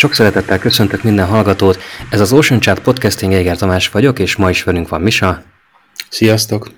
[0.00, 1.78] Sok szeretettel köszöntök minden hallgatót.
[2.10, 5.42] Ez az Ocean Chat podcasting, Éger Tamás vagyok, és ma is velünk van Misa.
[6.08, 6.70] Sziasztok!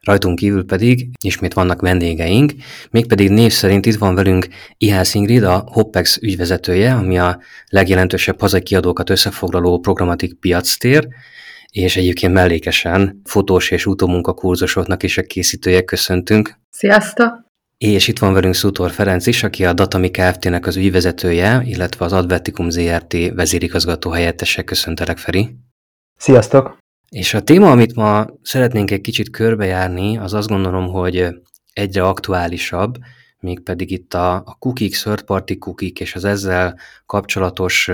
[0.00, 2.52] Rajtunk kívül pedig ismét vannak vendégeink,
[2.90, 8.62] mégpedig név szerint itt van velünk Ihász Ingrid, a Hoppex ügyvezetője, ami a legjelentősebb hazai
[8.62, 11.08] kiadókat összefoglaló programatik piactér,
[11.70, 16.58] és egyébként mellékesen fotós és utómunkakurzusoknak is a készítője köszöntünk.
[16.70, 17.49] Sziasztok!
[17.84, 22.12] És itt van velünk Szutor Ferenc is, aki a Datami Kft-nek az ügyvezetője, illetve az
[22.12, 24.62] Advertikum ZRT vezérigazgató helyettese.
[24.62, 25.56] Köszöntelek, Feri!
[26.16, 26.78] Sziasztok!
[27.08, 31.28] És a téma, amit ma szeretnénk egy kicsit körbejárni, az azt gondolom, hogy
[31.72, 32.98] egyre aktuálisabb,
[33.38, 37.90] mégpedig itt a, a cookies, third party cookies és az ezzel kapcsolatos,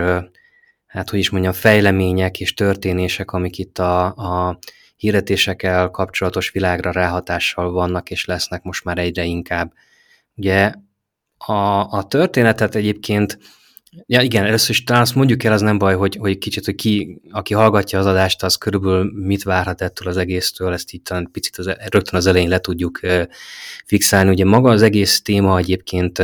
[0.86, 4.58] hát hogy is mondjam, fejlemények és történések, amik itt a, a
[4.96, 9.72] hirdetésekkel kapcsolatos világra ráhatással vannak és lesznek most már egyre inkább.
[10.34, 10.72] Ugye
[11.38, 13.38] a, a történetet egyébként
[14.06, 16.74] Ja igen, először is talán azt mondjuk el, az nem baj, hogy, hogy kicsit, hogy
[16.74, 21.28] ki, aki hallgatja az adást, az körülbelül mit várhat ettől az egésztől, ezt így talán
[21.32, 23.00] picit az, rögtön az elején le tudjuk
[23.84, 24.30] fixálni.
[24.30, 26.22] Ugye maga az egész téma egyébként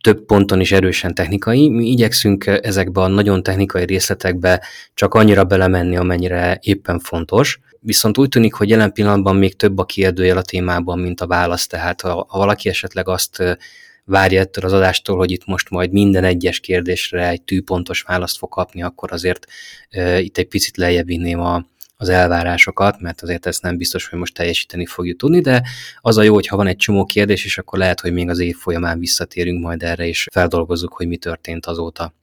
[0.00, 1.68] több ponton is erősen technikai.
[1.68, 4.62] Mi igyekszünk ezekbe a nagyon technikai részletekbe
[4.94, 7.60] csak annyira belemenni, amennyire éppen fontos.
[7.86, 11.66] Viszont úgy tűnik, hogy jelen pillanatban még több a kérdőjel a témában, mint a válasz.
[11.66, 13.58] Tehát ha, ha valaki esetleg azt
[14.04, 18.48] várja ettől az adástól, hogy itt most majd minden egyes kérdésre egy tűpontos választ fog
[18.48, 19.46] kapni, akkor azért
[19.96, 24.18] uh, itt egy picit lejjebb vinném a, az elvárásokat, mert azért ezt nem biztos, hogy
[24.18, 25.62] most teljesíteni fogjuk tudni, de
[26.00, 28.38] az a jó, hogy ha van egy csomó kérdés, és akkor lehet, hogy még az
[28.38, 32.14] év folyamán visszatérünk majd erre, és feldolgozzuk, hogy mi történt azóta.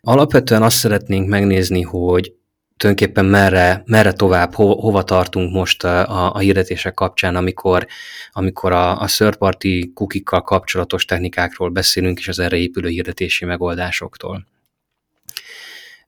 [0.00, 2.32] Alapvetően azt szeretnénk megnézni, hogy
[2.76, 7.86] tulajdonképpen merre, merre tovább, ho, hova tartunk most a, a hirdetések kapcsán, amikor,
[8.32, 14.46] amikor a, a szörparti kukikkal kapcsolatos technikákról beszélünk, és az erre épülő hirdetési megoldásoktól.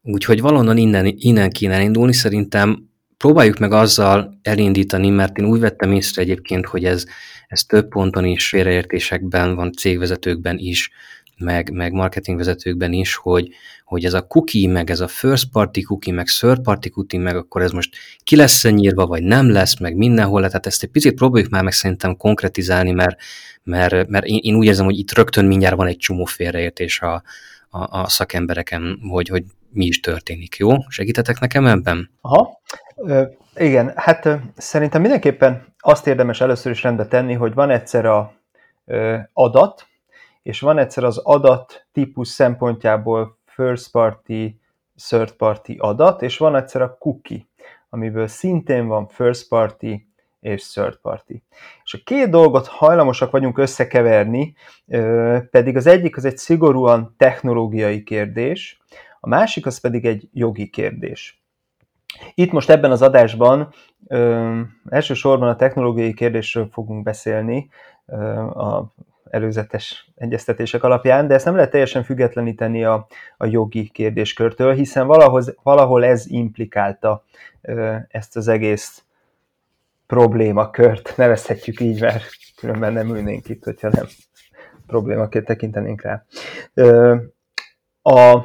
[0.02, 5.92] Úgyhogy valonnan innen, innen kéne indulni, szerintem próbáljuk meg azzal elindítani, mert én úgy vettem
[5.92, 7.04] észre egyébként, hogy ez,
[7.48, 10.90] ez több ponton is, félreértésekben van, cégvezetőkben is,
[11.38, 13.48] meg, meg marketingvezetőkben is, hogy,
[13.84, 17.36] hogy ez a cookie, meg ez a first party cookie, meg third party cookie, meg
[17.36, 21.14] akkor ez most ki lesz nyírva, vagy nem lesz, meg mindenhol, tehát ezt egy picit
[21.14, 23.20] próbáljuk már meg szerintem konkretizálni, mert,
[23.62, 27.22] mert, mert én, én úgy érzem, hogy itt rögtön mindjárt van egy csomó félreértés a,
[27.68, 30.74] a, a szakembereken, hogy, hogy mi is történik, jó?
[30.88, 32.10] Segítetek nekem ebben?
[32.20, 32.60] Aha,
[32.96, 33.22] Ö,
[33.56, 38.32] igen, hát szerintem mindenképpen azt érdemes először is rendbe tenni, hogy van egyszer a
[38.84, 39.86] ö, adat,
[40.46, 44.60] és van egyszer az adat típus szempontjából first party,
[45.08, 47.46] third party adat, és van egyszer a cookie,
[47.90, 49.86] amiből szintén van first party
[50.40, 51.32] és third party.
[51.84, 54.54] És a két dolgot hajlamosak vagyunk összekeverni,
[55.50, 58.80] pedig az egyik az egy szigorúan technológiai kérdés,
[59.20, 61.42] a másik az pedig egy jogi kérdés.
[62.34, 63.74] Itt most ebben az adásban
[64.06, 67.68] ö, elsősorban a technológiai kérdésről fogunk beszélni,
[68.06, 68.94] ö, a
[69.36, 75.42] előzetes egyeztetések alapján, de ezt nem lehet teljesen függetleníteni a, a jogi kérdéskörtől, hiszen valahol,
[75.62, 77.24] valahol ez implikálta
[78.08, 79.04] ezt az egész
[80.06, 82.24] problémakört, nevezhetjük így, mert
[82.56, 84.06] különben nem ülnénk itt, hogyha nem
[84.86, 86.24] problémaként tekintenénk rá.
[88.02, 88.40] A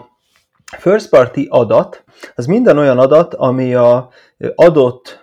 [0.77, 2.03] first party adat,
[2.35, 4.09] az minden olyan adat, ami a
[4.55, 5.19] adott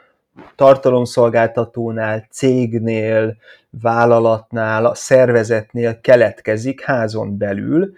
[0.56, 3.36] tartalomszolgáltatónál, cégnél,
[3.80, 7.92] vállalatnál, a szervezetnél keletkezik házon belül,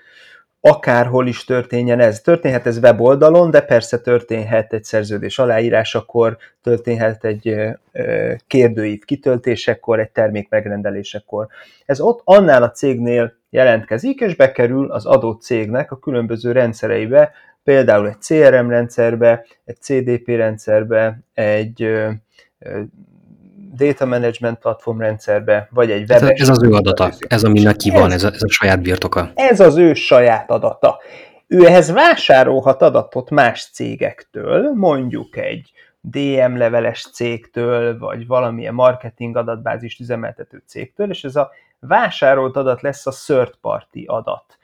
[0.61, 2.21] akárhol is történjen ez.
[2.21, 7.57] Történhet ez weboldalon, de persze történhet egy szerződés aláírásakor, történhet egy
[8.47, 11.47] kérdőív kitöltésekor, egy termék megrendelésekor.
[11.87, 17.33] Ez ott annál a cégnél jelentkezik, és bekerül az adott cégnek a különböző rendszereibe,
[17.65, 21.97] például egy CRM rendszerbe, egy CDP rendszerbe, egy
[23.75, 26.31] data management platform rendszerbe, vagy egy webes...
[26.31, 29.31] Ez, ez az ő adata, ez ami neki van, ez a, ez a saját birtoka.
[29.35, 30.99] Ez az ő saját adata.
[31.47, 40.01] Ő ehhez vásárolhat adatot más cégektől, mondjuk egy DM leveles cégtől, vagy valamilyen marketing adatbázist
[40.01, 41.51] üzemeltető cégtől, és ez a
[41.81, 44.59] vásárolt adat lesz a third party adat.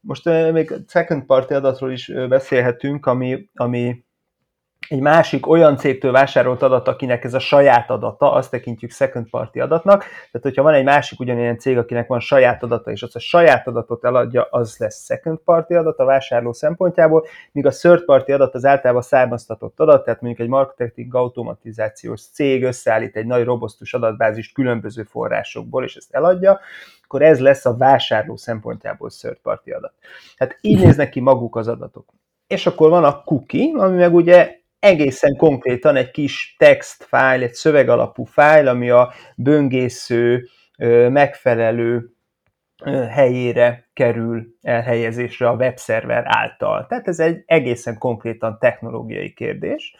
[0.00, 4.04] Most még second party adatról is beszélhetünk, ami, ami
[4.90, 9.60] egy másik olyan cégtől vásárolt adat, akinek ez a saját adata, azt tekintjük second party
[9.60, 10.00] adatnak.
[10.00, 13.66] Tehát, hogyha van egy másik ugyanilyen cég, akinek van saját adata, és az a saját
[13.66, 18.54] adatot eladja, az lesz second party adat a vásárló szempontjából, míg a third party adat
[18.54, 24.54] az általában származtatott adat, tehát mondjuk egy marketing automatizációs cég összeállít egy nagy robosztus adatbázist
[24.54, 26.60] különböző forrásokból, és ezt eladja,
[27.02, 29.92] akkor ez lesz a vásárló szempontjából third party adat.
[30.36, 32.04] Tehát így néznek ki maguk az adatok.
[32.46, 37.54] És akkor van a cookie, ami meg ugye egészen konkrétan egy kis text fájl, egy
[37.54, 40.48] szövegalapú fájl, ami a böngésző
[41.08, 42.14] megfelelő
[43.10, 46.86] helyére kerül elhelyezésre a webszerver által.
[46.86, 49.94] Tehát ez egy egészen konkrétan technológiai kérdés.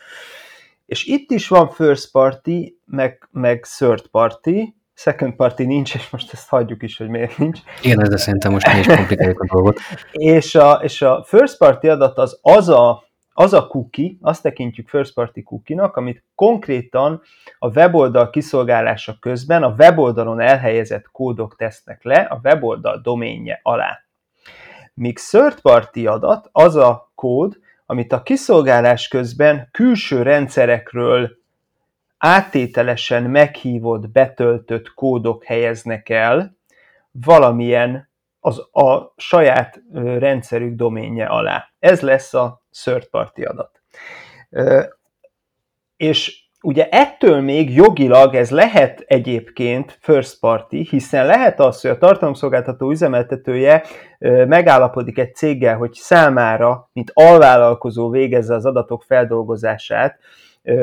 [0.86, 6.32] És itt is van first party, meg, meg third party, second party nincs, és most
[6.32, 7.58] ezt hagyjuk is, hogy miért nincs.
[7.82, 9.78] Igen, ez szerintem most mi is komplikáljuk a dolgot.
[10.12, 13.09] és, a, és a first party adat az az a
[13.40, 17.22] az a cookie, azt tekintjük first party cookie-nak, amit konkrétan
[17.58, 23.98] a weboldal kiszolgálása közben a weboldalon elhelyezett kódok tesznek le a weboldal doménje alá.
[24.94, 31.30] Míg third party adat az a kód, amit a kiszolgálás közben külső rendszerekről
[32.18, 36.56] áttételesen meghívott, betöltött kódok helyeznek el
[37.10, 38.08] valamilyen
[38.40, 41.68] az a saját rendszerük doménje alá.
[41.78, 43.82] Ez lesz a third party adat.
[45.96, 51.98] És ugye ettől még jogilag ez lehet egyébként first party, hiszen lehet az, hogy a
[51.98, 53.82] tartalomszolgáltató üzemeltetője
[54.46, 60.18] megállapodik egy céggel, hogy számára, mint alvállalkozó végezze az adatok feldolgozását,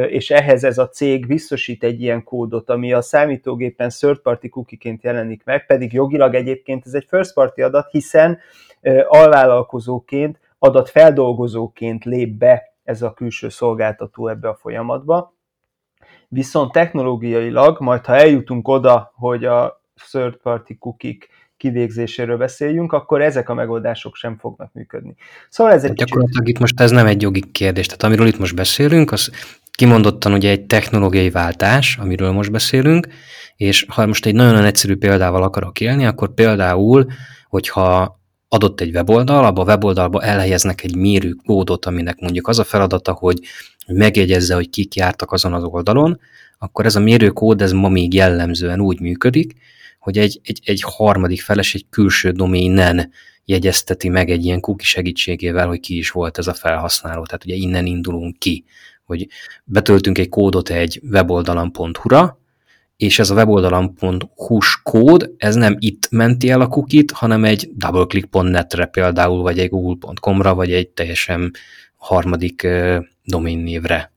[0.08, 5.04] és ehhez ez a cég biztosít egy ilyen kódot, ami a számítógépen third party cookie-ként
[5.04, 8.40] jelenik meg, pedig jogilag egyébként ez egy first party adat, hiszen
[9.08, 15.36] alvállalkozóként, adatfeldolgozóként lép be ez a külső szolgáltató ebbe a folyamatba.
[16.28, 19.82] Viszont technológiailag, majd ha eljutunk oda, hogy a
[20.12, 21.18] third party cookie
[21.58, 25.16] kivégzéséről beszéljünk, akkor ezek a megoldások sem fognak működni.
[25.50, 26.56] Szóval ez egy Gyakorlatilag kicsit...
[26.56, 29.32] itt most ez nem egy jogi kérdés, tehát amiről itt most beszélünk, az
[29.72, 33.08] kimondottan ugye egy technológiai váltás, amiről most beszélünk,
[33.56, 37.06] és ha most egy nagyon egyszerű példával akarok élni, akkor például,
[37.50, 38.17] hogyha
[38.48, 43.14] adott egy weboldal, abba a weboldalba elhelyeznek egy mérő kódot, aminek mondjuk az a feladata,
[43.14, 43.40] hogy
[43.88, 46.20] megjegyezze, hogy kik jártak azon az oldalon,
[46.58, 49.54] akkor ez a mérőkód, ez ma még jellemzően úgy működik,
[50.00, 53.12] hogy egy, egy, egy harmadik feles, egy külső doménen
[53.46, 57.26] jegyezteti meg egy ilyen cookie segítségével, hogy ki is volt ez a felhasználó.
[57.26, 58.66] Tehát ugye innen indulunk ki
[59.08, 59.28] hogy
[59.64, 62.40] betöltünk egy kódot egy weboldalon.hu-ra,
[62.98, 68.86] és ez a weboldalon.hu-s kód, ez nem itt menti el a kukit, hanem egy doubleclick.net-re
[68.86, 71.52] például, vagy egy google.com-ra, vagy egy teljesen
[71.96, 74.12] harmadik uh, doménnévre.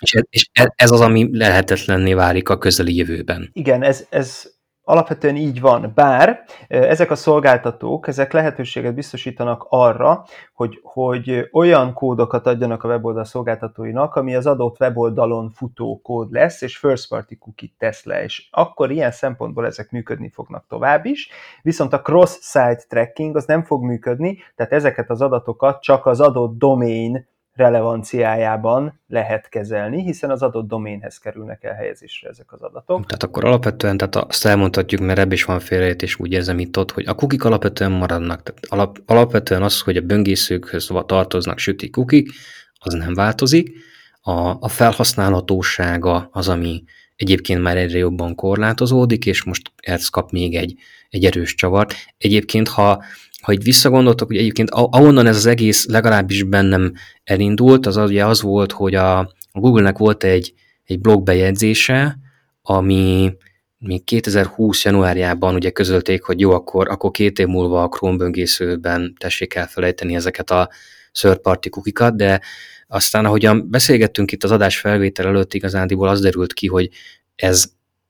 [0.00, 3.50] És, ez, és e, ez az, ami lehetetlenné válik a közeli jövőben.
[3.52, 4.50] Igen, ez, ez
[4.88, 10.24] Alapvetően így van, bár ezek a szolgáltatók, ezek lehetőséget biztosítanak arra,
[10.54, 16.62] hogy, hogy olyan kódokat adjanak a weboldal szolgáltatóinak, ami az adott weboldalon futó kód lesz,
[16.62, 21.30] és first party cookie tesz le, és akkor ilyen szempontból ezek működni fognak tovább is,
[21.62, 26.58] viszont a cross-site tracking az nem fog működni, tehát ezeket az adatokat csak az adott
[26.58, 27.26] domain
[27.58, 33.06] relevanciájában lehet kezelni, hiszen az adott doménhez kerülnek el helyezésre ezek az adatok.
[33.06, 36.90] Tehát akkor alapvetően, tehát azt elmondhatjuk, mert ebben is van félreértés, úgy érzem itt ott,
[36.90, 38.42] hogy a kukik alapvetően maradnak.
[38.42, 42.30] Tehát alap, alapvetően az, hogy a böngészőkhöz tartoznak süti kukik,
[42.78, 43.72] az nem változik.
[44.20, 46.82] A, a felhasználhatósága az, ami
[47.16, 50.74] egyébként már egyre jobban korlátozódik, és most ez kap még egy,
[51.10, 51.94] egy erős csavart.
[52.18, 53.02] Egyébként, ha
[53.48, 56.92] ha így visszagondoltok, hogy egyébként ahonnan ez az egész legalábbis bennem
[57.24, 62.18] elindult, az ugye az volt, hogy a, a Google-nek volt egy, egy blogbejegyzése,
[62.62, 63.32] ami
[63.78, 69.14] még 2020 januárjában ugye közölték, hogy jó, akkor, akkor két év múlva a Chrome böngészőben
[69.18, 70.68] tessék elfelejteni ezeket a
[71.12, 72.40] third party kukikat, de
[72.86, 76.88] aztán ahogyan beszélgettünk itt az adás felvétel előtt, igazándiból az derült ki, hogy
[77.36, 77.64] ez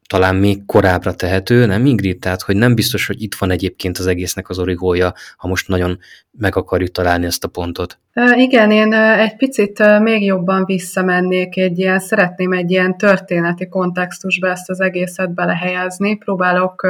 [0.08, 2.18] talán még korábbra tehető, nem Ingrid?
[2.18, 5.98] Tehát, hogy nem biztos, hogy itt van egyébként az egésznek az origója, ha most nagyon
[6.38, 7.98] meg akarjuk találni ezt a pontot.
[8.36, 14.70] Igen, én egy picit még jobban visszamennék egy ilyen, szeretném egy ilyen történeti kontextusba ezt
[14.70, 16.16] az egészet belehelyezni.
[16.16, 16.86] Próbálok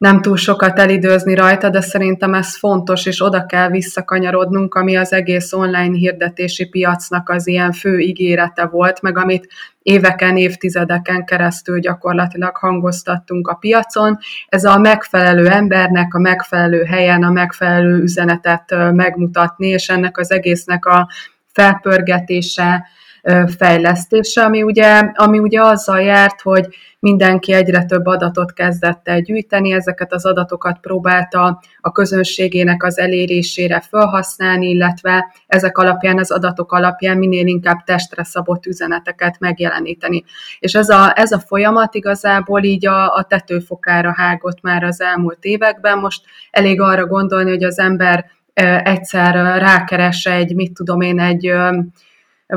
[0.00, 5.12] nem túl sokat elidőzni rajta, de szerintem ez fontos, és oda kell visszakanyarodnunk, ami az
[5.12, 9.48] egész online hirdetési piacnak az ilyen fő ígérete volt, meg amit
[9.82, 14.18] éveken, évtizedeken keresztül gyakorlatilag hangoztattunk a piacon.
[14.48, 20.84] Ez a megfelelő embernek a megfelelő helyen a megfelelő üzenetet megmutatni, és ennek az egésznek
[20.84, 21.08] a
[21.52, 22.86] felpörgetése,
[23.58, 26.66] fejlesztése, ami ugye, ami ugye azzal járt, hogy
[27.00, 33.80] mindenki egyre több adatot kezdett el gyűjteni, ezeket az adatokat próbálta a közönségének az elérésére
[33.80, 40.24] felhasználni, illetve ezek alapján, az adatok alapján minél inkább testre szabott üzeneteket megjeleníteni.
[40.58, 45.44] És ez a, ez a folyamat igazából így a, a tetőfokára hágott már az elmúlt
[45.44, 45.98] években.
[45.98, 48.24] Most elég arra gondolni, hogy az ember
[48.82, 51.52] egyszer rákeres egy, mit tudom én, egy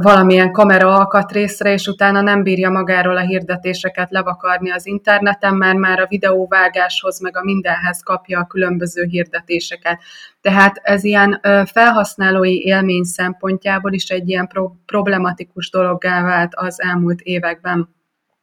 [0.02, 6.00] valamilyen kamera alkatrészre, és utána nem bírja magáról a hirdetéseket levakarni az interneten, mert már
[6.00, 10.00] a videóvágáshoz, meg a mindenhez kapja a különböző hirdetéseket.
[10.42, 14.50] Tehát ez ilyen felhasználói élmény szempontjából is egy ilyen
[14.86, 17.90] problematikus dologgá vált az elmúlt években.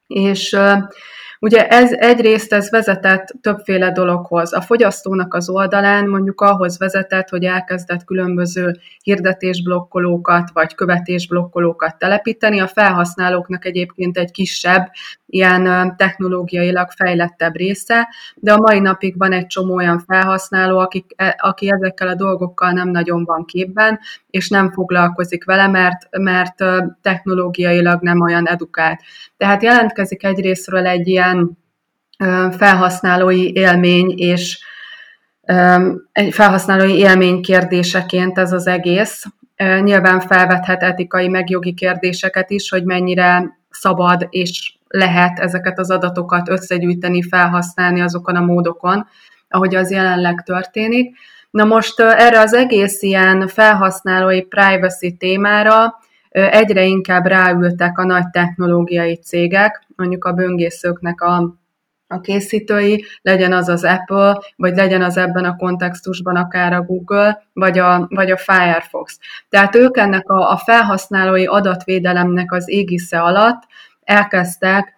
[0.07, 0.57] És
[1.42, 4.52] Ugye ez egyrészt ez vezetett többféle dologhoz.
[4.52, 12.61] A fogyasztónak az oldalán mondjuk ahhoz vezetett, hogy elkezdett különböző hirdetésblokkolókat vagy követésblokkolókat telepíteni.
[12.61, 14.90] A felhasználóknak egyébként egy kisebb,
[15.30, 21.37] ilyen technológiailag fejlettebb része, de a mai napig van egy csomó olyan felhasználó, akik, e,
[21.38, 23.99] aki ezekkel a dolgokkal nem nagyon van képben,
[24.30, 26.54] és nem foglalkozik vele, mert, mert
[27.02, 29.00] technológiailag nem olyan edukált.
[29.37, 31.29] Tehát jelentkezik egyrésztről egy ilyen
[32.58, 34.58] felhasználói élmény és
[36.12, 39.25] egy felhasználói élmény kérdéseként ez az egész.
[39.80, 46.49] Nyilván felvethet etikai meg jogi kérdéseket is, hogy mennyire szabad és lehet ezeket az adatokat
[46.49, 49.06] összegyűjteni, felhasználni azokon a módokon,
[49.49, 51.16] ahogy az jelenleg történik.
[51.50, 55.94] Na most erre az egész ilyen felhasználói privacy témára
[56.30, 61.54] egyre inkább ráültek a nagy technológiai cégek, mondjuk a böngészőknek a,
[62.06, 67.42] a készítői, legyen az az Apple, vagy legyen az ebben a kontextusban akár a Google,
[67.52, 69.18] vagy a, vagy a Firefox.
[69.49, 73.62] Tehát ők ennek a, a felhasználói adatvédelemnek az égisze alatt
[74.04, 74.94] elkezdtek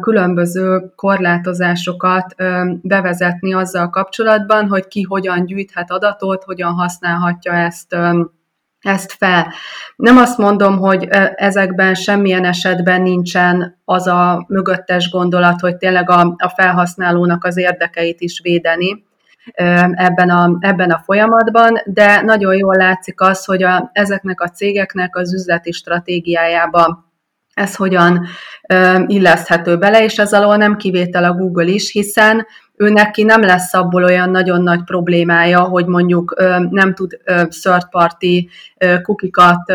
[0.00, 2.34] különböző korlátozásokat
[2.82, 7.96] bevezetni azzal kapcsolatban, hogy ki hogyan gyűjthet adatot, hogyan használhatja ezt
[8.84, 9.52] ezt fel.
[9.96, 16.34] Nem azt mondom, hogy ezekben semmilyen esetben nincsen az a mögöttes gondolat, hogy tényleg a,
[16.38, 19.04] a felhasználónak az érdekeit is védeni
[19.92, 25.16] ebben a, ebben a folyamatban, de nagyon jól látszik az, hogy a, ezeknek a cégeknek
[25.16, 27.04] az üzleti stratégiájába
[27.54, 28.26] ez hogyan
[29.06, 32.46] illeszthető bele, és ez alól nem kivétel a Google is, hiszen
[32.76, 36.34] ő neki nem lesz abból olyan nagyon nagy problémája, hogy mondjuk
[36.70, 37.18] nem tud
[37.62, 38.48] third party
[39.02, 39.72] kukikat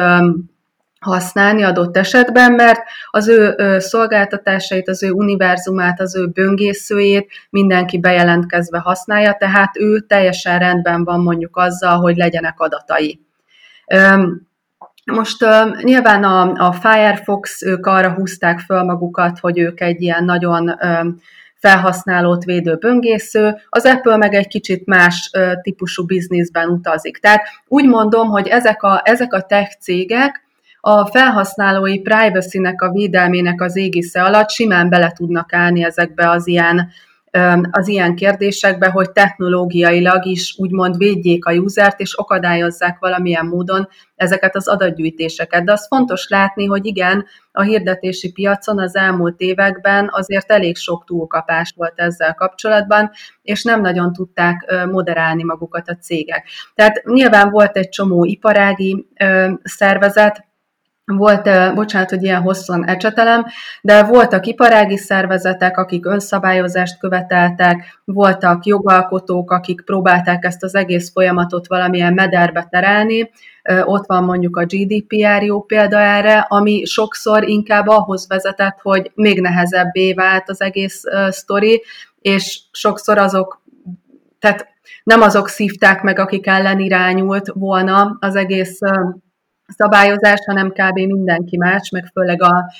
[0.99, 8.79] használni adott esetben, mert az ő szolgáltatásait, az ő univerzumát, az ő böngészőjét mindenki bejelentkezve
[8.79, 13.19] használja, tehát ő teljesen rendben van mondjuk azzal, hogy legyenek adatai.
[15.11, 20.23] Most uh, nyilván a, a Firefox, ők arra húzták föl magukat, hogy ők egy ilyen
[20.23, 21.07] nagyon uh,
[21.55, 27.17] felhasználót védő böngésző, az Apple meg egy kicsit más uh, típusú bizniszben utazik.
[27.17, 30.47] Tehát úgy mondom, hogy ezek a, ezek a tech cégek
[30.81, 36.91] a felhasználói privacy-nek a védelmének az égisze alatt simán bele tudnak állni ezekbe az ilyen
[37.71, 44.55] az ilyen kérdésekbe, hogy technológiailag is úgymond védjék a usert, és akadályozzák valamilyen módon ezeket
[44.55, 45.63] az adatgyűjtéseket.
[45.63, 51.03] De az fontos látni, hogy igen, a hirdetési piacon az elmúlt években azért elég sok
[51.05, 56.47] túlkapás volt ezzel kapcsolatban, és nem nagyon tudták moderálni magukat a cégek.
[56.75, 59.07] Tehát nyilván volt egy csomó iparági
[59.63, 60.47] szervezet,
[61.17, 63.45] volt, bocsánat, hogy ilyen hosszan ecsetelem,
[63.81, 71.67] de voltak iparági szervezetek, akik önszabályozást követeltek, voltak jogalkotók, akik próbálták ezt az egész folyamatot
[71.67, 73.31] valamilyen mederbe terelni.
[73.83, 79.41] Ott van mondjuk a GDPR jó példa erre, ami sokszor inkább ahhoz vezetett, hogy még
[79.41, 81.83] nehezebbé vált az egész sztori,
[82.21, 83.61] és sokszor azok,
[84.39, 84.67] tehát
[85.03, 88.79] nem azok szívták meg, akik ellen irányult volna az egész
[89.77, 90.95] szabályozás, hanem kb.
[90.95, 92.71] mindenki más, meg főleg a,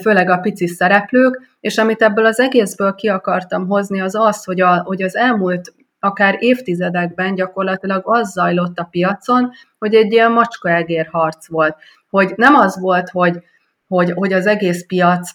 [0.00, 4.60] főleg a pici szereplők, és amit ebből az egészből ki akartam hozni, az az, hogy,
[4.60, 11.08] a, hogy az elmúlt akár évtizedekben gyakorlatilag az zajlott a piacon, hogy egy ilyen macskaegér
[11.12, 11.76] harc volt.
[12.10, 13.38] Hogy nem az volt, hogy,
[13.86, 15.30] hogy, hogy az egész piac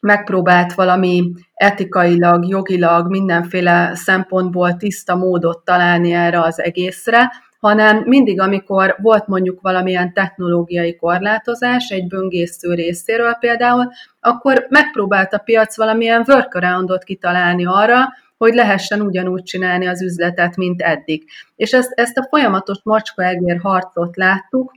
[0.00, 7.32] megpróbált valami etikailag, jogilag, mindenféle szempontból tiszta módot találni erre az egészre,
[7.66, 15.38] hanem mindig, amikor volt mondjuk valamilyen technológiai korlátozás egy böngésző részéről például, akkor megpróbált a
[15.38, 21.24] piac valamilyen workaroundot kitalálni arra, hogy lehessen ugyanúgy csinálni az üzletet, mint eddig.
[21.56, 24.72] És ezt, ezt a folyamatos macska-egér harcot láttuk,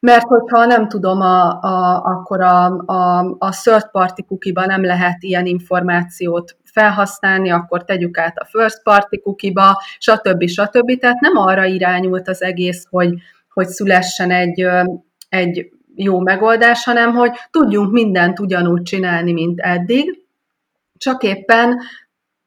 [0.00, 5.22] mert hogyha nem tudom, a, a, akkor a, a, a third party cookie nem lehet
[5.22, 10.48] ilyen információt felhasználni, akkor tegyük át a first party cookie-ba, stb.
[10.48, 10.98] stb.
[10.98, 13.14] Tehát nem arra irányult az egész, hogy,
[13.52, 14.66] hogy szülessen egy,
[15.28, 20.18] egy jó megoldás, hanem hogy tudjunk mindent ugyanúgy csinálni, mint eddig,
[20.96, 21.80] csak éppen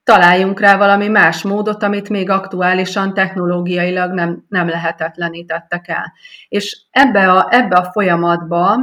[0.03, 6.13] találjunk rá valami más módot, amit még aktuálisan technológiailag nem, nem lehetetlenítettek el.
[6.47, 8.79] És ebbe a, ebbe a folyamatba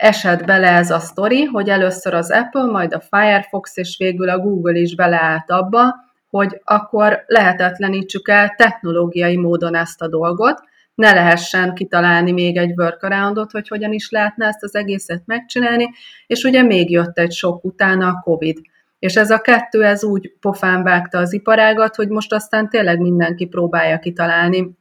[0.00, 4.38] esett bele ez a sztori, hogy először az Apple, majd a Firefox, és végül a
[4.38, 5.94] Google is beleállt abba,
[6.30, 10.60] hogy akkor lehetetlenítsük el technológiai módon ezt a dolgot,
[10.94, 15.90] ne lehessen kitalálni még egy workaroundot, hogy hogyan is lehetne ezt az egészet megcsinálni,
[16.26, 18.58] és ugye még jött egy sok utána a COVID.
[18.98, 23.46] És ez a kettő, ez úgy pofán vágta az iparágat, hogy most aztán tényleg mindenki
[23.46, 24.78] próbálja kitalálni,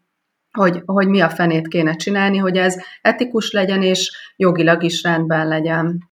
[0.59, 5.47] hogy, hogy mi a fenét kéne csinálni, hogy ez etikus legyen, és jogilag is rendben
[5.47, 6.09] legyen.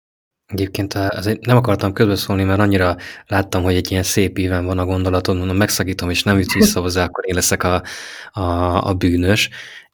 [0.46, 2.96] Egyébként azért nem akartam közbeszólni, mert annyira
[3.26, 6.80] láttam, hogy egy ilyen szép íven van a gondolaton, mondom, megszakítom, és nem jutsz vissza
[6.80, 7.82] hozzá, akkor én leszek a,
[8.32, 8.42] a,
[8.88, 9.50] a bűnös.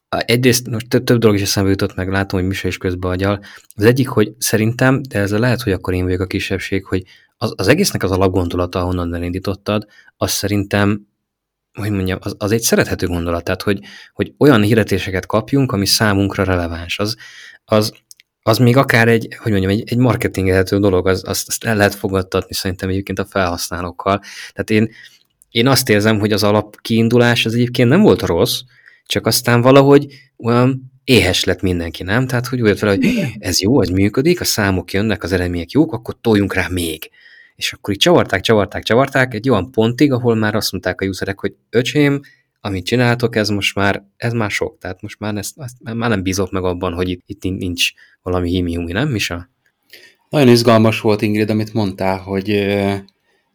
[0.09, 3.40] Egyrészt most több, több dolog is eszembe jutott, meg látom, hogy Misa is közbeagyal.
[3.75, 7.02] Az egyik, hogy szerintem, de ez lehet, hogy akkor én vagyok a kisebbség, hogy
[7.37, 11.07] az, az egésznek az alapgondolata, ahonnan elindítottad, az szerintem
[11.80, 13.80] hogy mondjam, az, az egy szerethető gondolat, tehát hogy,
[14.12, 16.99] hogy olyan hirdetéseket kapjunk, ami számunkra releváns.
[16.99, 17.16] Az,
[17.64, 17.92] az,
[18.42, 21.94] az még akár egy, hogy mondjam, egy, egy marketingelhető dolog, az, azt, azt el lehet
[21.94, 24.20] fogadtatni szerintem egyébként a felhasználókkal.
[24.52, 24.92] Tehát én,
[25.50, 28.60] én azt érzem, hogy az alapkiindulás az egyébként nem volt rossz,
[29.06, 30.06] csak aztán valahogy
[30.37, 32.26] olyan éhes lett mindenki, nem?
[32.26, 33.06] Tehát, hogy úgy vele, hogy
[33.38, 37.10] ez jó, ez működik, a számok jönnek, az eredmények jók, akkor toljunk rá még.
[37.60, 41.40] És akkor így csavarták, csavarták, csavarták egy olyan pontig, ahol már azt mondták a userek,
[41.40, 42.20] hogy öcsém,
[42.60, 46.22] amit csináltok, ez most már, ez már sok, tehát most már, ezt, ezt, már nem
[46.22, 47.90] bízok meg abban, hogy itt, itt nincs
[48.22, 49.48] valami himi nem, Misa?
[50.28, 52.76] Nagyon izgalmas volt, Ingrid, amit mondtál, hogy,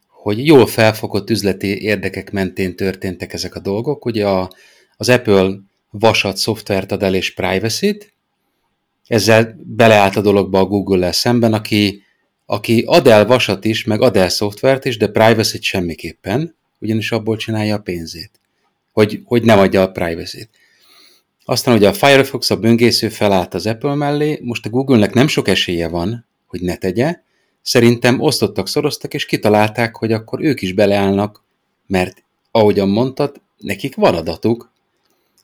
[0.07, 4.05] hogy jól felfogott üzleti érdekek mentén történtek ezek a dolgok.
[4.05, 4.49] Ugye a,
[4.97, 5.57] az Apple
[5.89, 8.13] vasat szoftvert ad el és privacy-t,
[9.07, 12.04] ezzel beleállt a dologba a Google-lel szemben, aki,
[12.45, 17.37] aki ad el vasat is, meg ad el szoftvert is, de privacy-t semmiképpen, ugyanis abból
[17.37, 18.31] csinálja a pénzét,
[18.91, 20.49] hogy, hogy nem adja a privacy-t.
[21.45, 25.47] Aztán ugye a Firefox, a böngésző felállt az Apple mellé, most a Google-nek nem sok
[25.47, 27.15] esélye van, hogy ne tegye,
[27.61, 31.43] szerintem osztottak, szoroztak, és kitalálták, hogy akkor ők is beleállnak,
[31.87, 34.73] mert ahogyan mondtad, nekik van adatuk,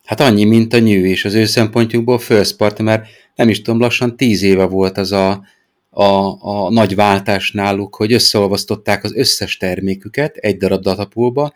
[0.04, 3.80] Hát annyi, mint a nyű, és az ő szempontjukból first party, mert nem is tudom,
[3.80, 5.46] lassan tíz éve volt az a,
[5.94, 11.54] a, a nagy váltás náluk, hogy összeolvasztották az összes terméküket egy darab datapulba,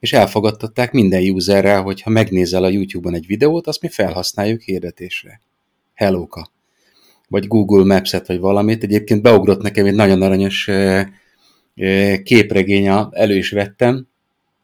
[0.00, 5.40] és elfogadtatták minden userrel, hogy ha megnézel a YouTube-on egy videót, azt mi felhasználjuk hirdetésre.
[5.94, 6.50] Hellóka.
[7.28, 8.82] Vagy Google Maps-et, vagy valamit.
[8.82, 10.70] Egyébként beugrott nekem egy nagyon aranyos
[12.22, 14.06] képregény, elő is vettem.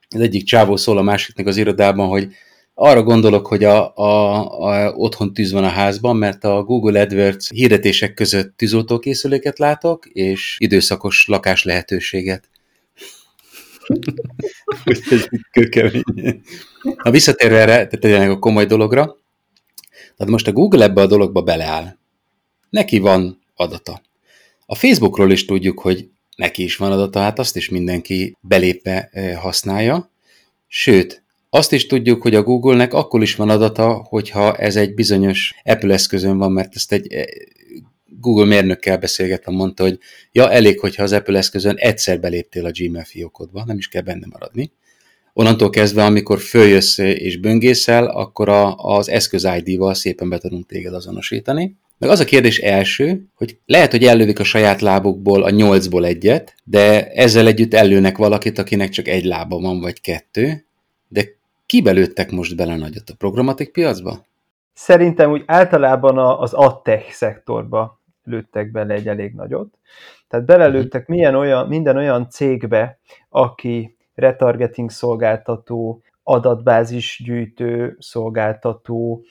[0.08, 2.32] Az egyik csávó szól a másiknak az irodában, hogy
[2.74, 7.50] arra gondolok, hogy a, a, a, otthon tűz van a házban, mert a Google AdWords
[7.50, 12.48] hirdetések között tűzoltókészüléket látok, és időszakos lakás lehetőséget.
[15.10, 16.02] ez kőkemény.
[16.96, 19.16] Ha visszatérve erre, tehát a komoly dologra,
[20.16, 21.96] tehát most a Google ebbe a dologba beleáll.
[22.70, 24.02] Neki van adata.
[24.66, 29.36] A Facebookról is tudjuk, hogy neki is van adata, hát azt is mindenki belépve eh,
[29.36, 30.10] használja.
[30.66, 31.21] Sőt,
[31.54, 35.94] azt is tudjuk, hogy a Google-nek akkor is van adata, hogyha ez egy bizonyos Apple
[35.94, 37.24] eszközön van, mert ezt egy eh,
[38.20, 39.98] Google mérnökkel beszélgetve mondta, hogy
[40.32, 44.26] ja, elég, hogyha az Apple eszközön egyszer beléptél a Gmail fiókodba, nem is kell benne
[44.30, 44.72] maradni.
[45.32, 50.94] Onnantól kezdve, amikor följössz és böngészel, akkor a, az eszköz ID-val szépen be tudunk téged
[50.94, 51.76] azonosítani.
[51.98, 56.54] Meg az a kérdés első, hogy lehet, hogy ellövik a saját lábukból a nyolcból egyet,
[56.64, 60.66] de ezzel együtt ellőnek valakit, akinek csak egy lába van, vagy kettő,
[61.08, 61.40] de
[61.72, 64.26] Kibe lőttek most bele nagyot a programatik piacba?
[64.72, 69.78] Szerintem úgy általában az adtech szektorba lőttek bele egy elég nagyot.
[70.28, 71.16] Tehát belelőttek mhm.
[71.16, 79.24] milyen olyan, minden olyan cégbe, aki retargeting szolgáltató, adatbázis gyűjtő szolgáltató,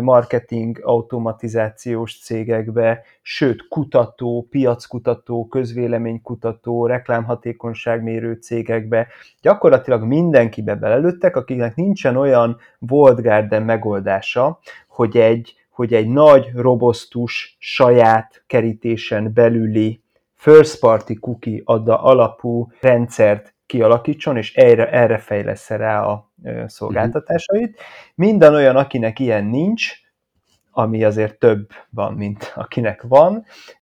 [0.00, 9.06] marketing automatizációs cégekbe, sőt kutató, piackutató, közvéleménykutató, reklámhatékonyságmérő cégekbe.
[9.42, 12.56] Gyakorlatilag mindenkibe belelőttek, akiknek nincsen olyan
[12.90, 20.02] World Garden megoldása, hogy egy, hogy egy nagy, robosztus, saját kerítésen belüli
[20.34, 26.32] first party cookie adda alapú rendszert kialakítson, és erre, erre fejlesz rá a
[26.66, 27.80] szolgáltatásait.
[28.14, 29.92] Minden olyan, akinek ilyen nincs,
[30.70, 33.44] ami azért több van, mint akinek van,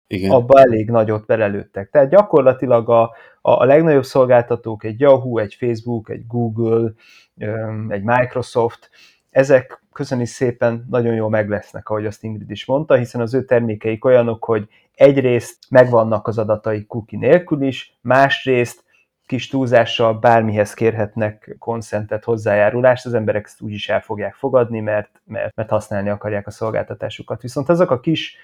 [0.06, 0.30] Igen.
[0.30, 1.90] abba elég nagyot belelőttek.
[1.90, 3.02] Tehát gyakorlatilag a,
[3.40, 6.92] a, a legnagyobb szolgáltatók, egy Yahoo, egy Facebook, egy Google,
[7.88, 8.90] egy Microsoft,
[9.30, 13.34] ezek közön is szépen nagyon jól meg lesznek, ahogy azt Ingrid is mondta, hiszen az
[13.34, 18.84] ő termékeik olyanok, hogy egyrészt megvannak az adatai cookie nélkül is, másrészt
[19.30, 25.10] kis túlzással bármihez kérhetnek konszentet, hozzájárulást, az emberek ezt úgy is el fogják fogadni, mert,
[25.24, 27.42] mert, mert használni akarják a szolgáltatásukat.
[27.42, 28.36] Viszont azok a kis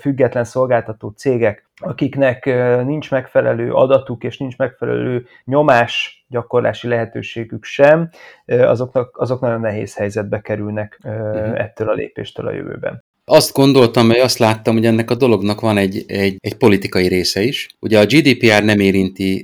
[0.00, 2.44] független szolgáltató cégek, akiknek
[2.84, 8.10] nincs megfelelő adatuk és nincs megfelelő nyomás gyakorlási lehetőségük sem,
[8.46, 11.60] azoknak, azok nagyon nehéz helyzetbe kerülnek uh-huh.
[11.60, 13.04] ettől a lépéstől a jövőben.
[13.24, 17.40] Azt gondoltam, mert azt láttam, hogy ennek a dolognak van egy, egy, egy politikai része
[17.42, 17.68] is.
[17.80, 19.42] Ugye a GDPR nem érinti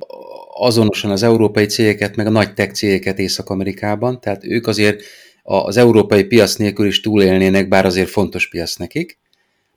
[0.54, 5.02] azonosan az európai cégeket, meg a nagy tech cégeket Észak-Amerikában, tehát ők azért
[5.42, 9.18] az európai piac nélkül is túlélnének, bár azért fontos piac nekik,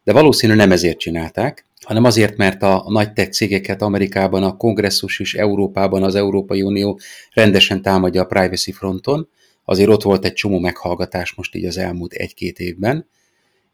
[0.04, 4.58] de valószínű nem ezért csinálták, hanem azért, mert a, a nagy tech cégeket Amerikában a
[4.58, 7.00] kongresszus és Európában az Európai Unió
[7.34, 9.30] rendesen támadja a privacy fronton,
[9.66, 13.08] azért ott volt egy csomó meghallgatás most így az elmúlt egy-két évben,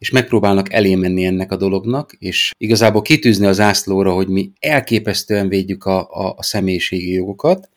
[0.01, 5.47] és megpróbálnak elé menni ennek a dolognak, és igazából kitűzni az ászlóra, hogy mi elképesztően
[5.49, 7.69] védjük a, a, a személyiségi jogokat,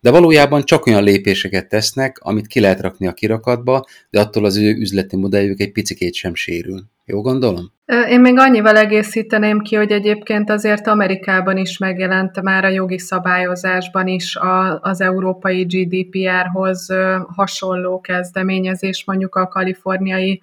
[0.00, 4.56] de valójában csak olyan lépéseket tesznek, amit ki lehet rakni a kirakatba, de attól az
[4.56, 6.82] ő üzleti modelljük egy picikét sem sérül.
[7.04, 7.72] Jó gondolom?
[8.08, 14.06] Én még annyival egészíteném ki, hogy egyébként azért Amerikában is megjelent már a jogi szabályozásban
[14.06, 14.38] is
[14.80, 16.88] az európai GDPR-hoz
[17.26, 20.42] hasonló kezdeményezés, mondjuk a kaliforniai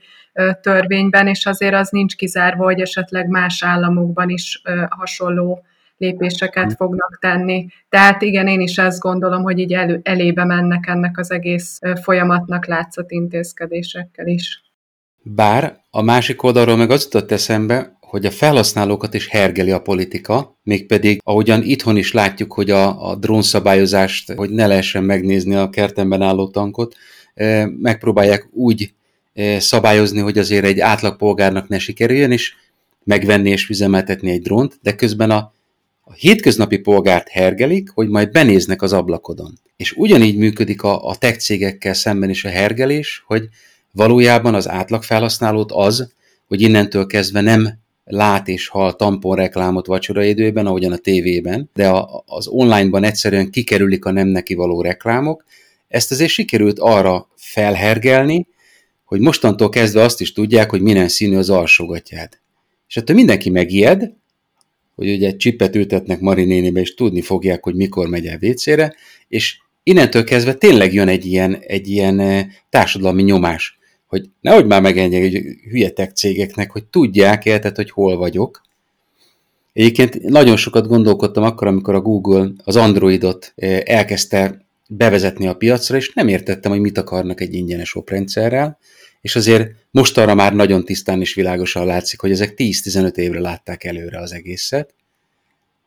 [0.61, 5.63] törvényben, és azért az nincs kizárva, hogy esetleg más államokban is hasonló
[5.97, 7.67] lépéseket fognak tenni.
[7.89, 12.65] Tehát igen, én is ezt gondolom, hogy így elő, elébe mennek ennek az egész folyamatnak
[12.65, 14.63] látszott intézkedésekkel is.
[15.21, 20.59] Bár a másik oldalról meg az jutott eszembe, hogy a felhasználókat is hergeli a politika,
[20.63, 26.21] mégpedig ahogyan itthon is látjuk, hogy a, a drónszabályozást, hogy ne lehessen megnézni a kertemben
[26.21, 26.95] álló tankot,
[27.79, 28.93] megpróbálják úgy
[29.59, 32.53] szabályozni, hogy azért egy átlagpolgárnak ne sikerüljön, és
[33.03, 35.53] megvenni és üzemeltetni egy drónt, de közben a,
[36.01, 39.59] a hétköznapi polgárt hergelik, hogy majd benéznek az ablakodon.
[39.77, 43.47] És ugyanígy működik a, a tech cégekkel szemben is a hergelés, hogy
[43.91, 46.13] valójában az átlagfelhasználót az,
[46.47, 52.23] hogy innentől kezdve nem lát és hal tampon reklámot vacsoraidőben, ahogyan a tévében, de a,
[52.25, 55.45] az onlineban egyszerűen kikerülik a nem neki való reklámok.
[55.87, 58.47] Ezt azért sikerült arra felhergelni,
[59.09, 62.39] hogy mostantól kezdve azt is tudják, hogy milyen színű az alsógatjád.
[62.87, 64.11] És ettől mindenki megijed,
[64.95, 68.95] hogy ugye egy csipet ültetnek Marinénibe, és tudni fogják, hogy mikor megy el vécére,
[69.27, 74.81] és innentől kezdve tényleg jön egy ilyen, egy ilyen eh, társadalmi nyomás, hogy nehogy már
[74.81, 78.61] megengedjek egy hülyetek cégeknek, hogy tudják érted, hogy hol vagyok.
[79.73, 85.97] Egyébként nagyon sokat gondolkodtam akkor, amikor a Google az Androidot eh, elkezdte bevezetni a piacra,
[85.97, 88.77] és nem értettem, hogy mit akarnak egy ingyenes oprendszerrel,
[89.21, 93.83] és azért most arra már nagyon tisztán és világosan látszik, hogy ezek 10-15 évre látták
[93.83, 94.93] előre az egészet,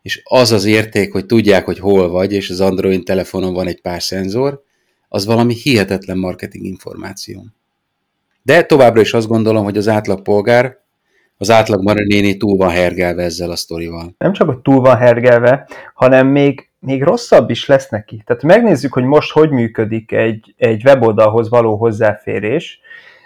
[0.03, 3.81] és az az érték, hogy tudják, hogy hol vagy, és az Android telefonon van egy
[3.81, 4.63] pár szenzor,
[5.09, 7.45] az valami hihetetlen marketing információ.
[8.43, 10.81] De továbbra is azt gondolom, hogy az átlag polgár,
[11.37, 14.15] az átlag néni túl van hergelve ezzel a sztorival.
[14.19, 18.23] Nem csak, hogy túl van hergelve, hanem még, még rosszabb is lesz neki.
[18.27, 22.81] Tehát megnézzük, hogy most hogy működik egy, egy weboldalhoz való hozzáférés,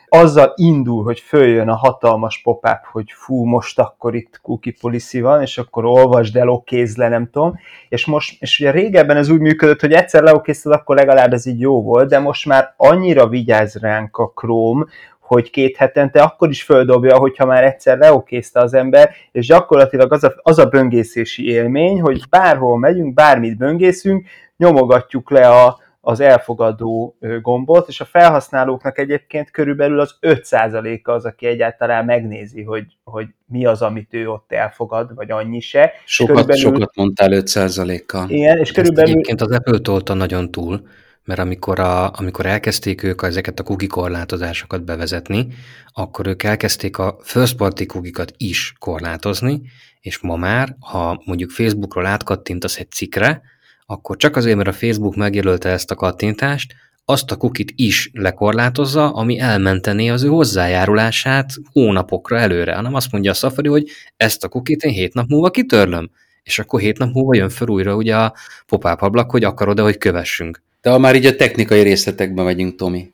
[0.08, 5.40] azzal indul, hogy följön a hatalmas pop hogy fú, most akkor itt cookie policy van,
[5.40, 7.58] és akkor olvasd el, okézd le, nem tudom.
[7.88, 11.60] És most, és ugye régebben ez úgy működött, hogy egyszer leokézted, akkor legalább ez így
[11.60, 14.84] jó volt, de most már annyira vigyáz ránk a Chrome,
[15.20, 20.24] hogy két hetente akkor is földobja, hogyha már egyszer leokézte az ember, és gyakorlatilag az
[20.24, 27.16] a, az a böngészési élmény, hogy bárhol megyünk, bármit böngészünk, nyomogatjuk le a, az elfogadó
[27.42, 33.66] gombot, és a felhasználóknak egyébként körülbelül az 5%-a az, aki egyáltalán megnézi, hogy, hogy mi
[33.66, 35.92] az, amit ő ott elfogad, vagy annyi se.
[36.04, 36.62] Sokat, körülbelül...
[36.62, 38.30] sokat mondtál 5%-kal.
[38.30, 39.10] Igen, és körülbelül...
[39.10, 40.88] Egyébként az Apple tolta nagyon túl,
[41.24, 45.46] mert amikor, a, amikor elkezdték ők ezeket a cookie korlátozásokat bevezetni,
[45.92, 49.60] akkor ők elkezdték a first party cookie is korlátozni,
[50.00, 53.42] és ma már, ha mondjuk Facebookról átkattintasz egy cikkre,
[53.86, 59.10] akkor csak azért, mert a Facebook megjelölte ezt a kattintást, azt a kukit is lekorlátozza,
[59.10, 64.48] ami elmentené az ő hozzájárulását hónapokra előre, hanem azt mondja a Safari, hogy ezt a
[64.48, 66.10] kukit én hét nap múlva kitörlöm,
[66.42, 68.34] és akkor hét nap múlva jön fel újra ugye a
[68.66, 70.62] pop ablak, hogy akarod-e, hogy kövessünk.
[70.80, 73.12] De ha már így a technikai részletekbe megyünk, Tomi,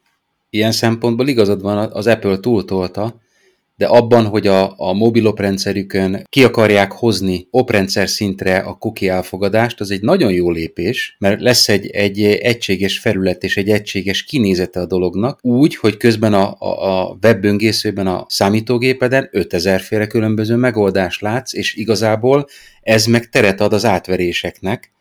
[0.50, 3.20] ilyen szempontból igazad van, az Apple túltolta,
[3.82, 9.80] de abban, hogy a, a mobil oprendszerükön ki akarják hozni oprendszer szintre a cookie elfogadást,
[9.80, 14.80] az egy nagyon jó lépés, mert lesz egy, egy egységes felület és egy egységes kinézete
[14.80, 21.20] a dolognak, úgy, hogy közben a, a, a webböngészőben a számítógépeden 5000 féle különböző megoldást
[21.20, 22.46] látsz, és igazából
[22.82, 24.92] ez meg teret ad az átveréseknek,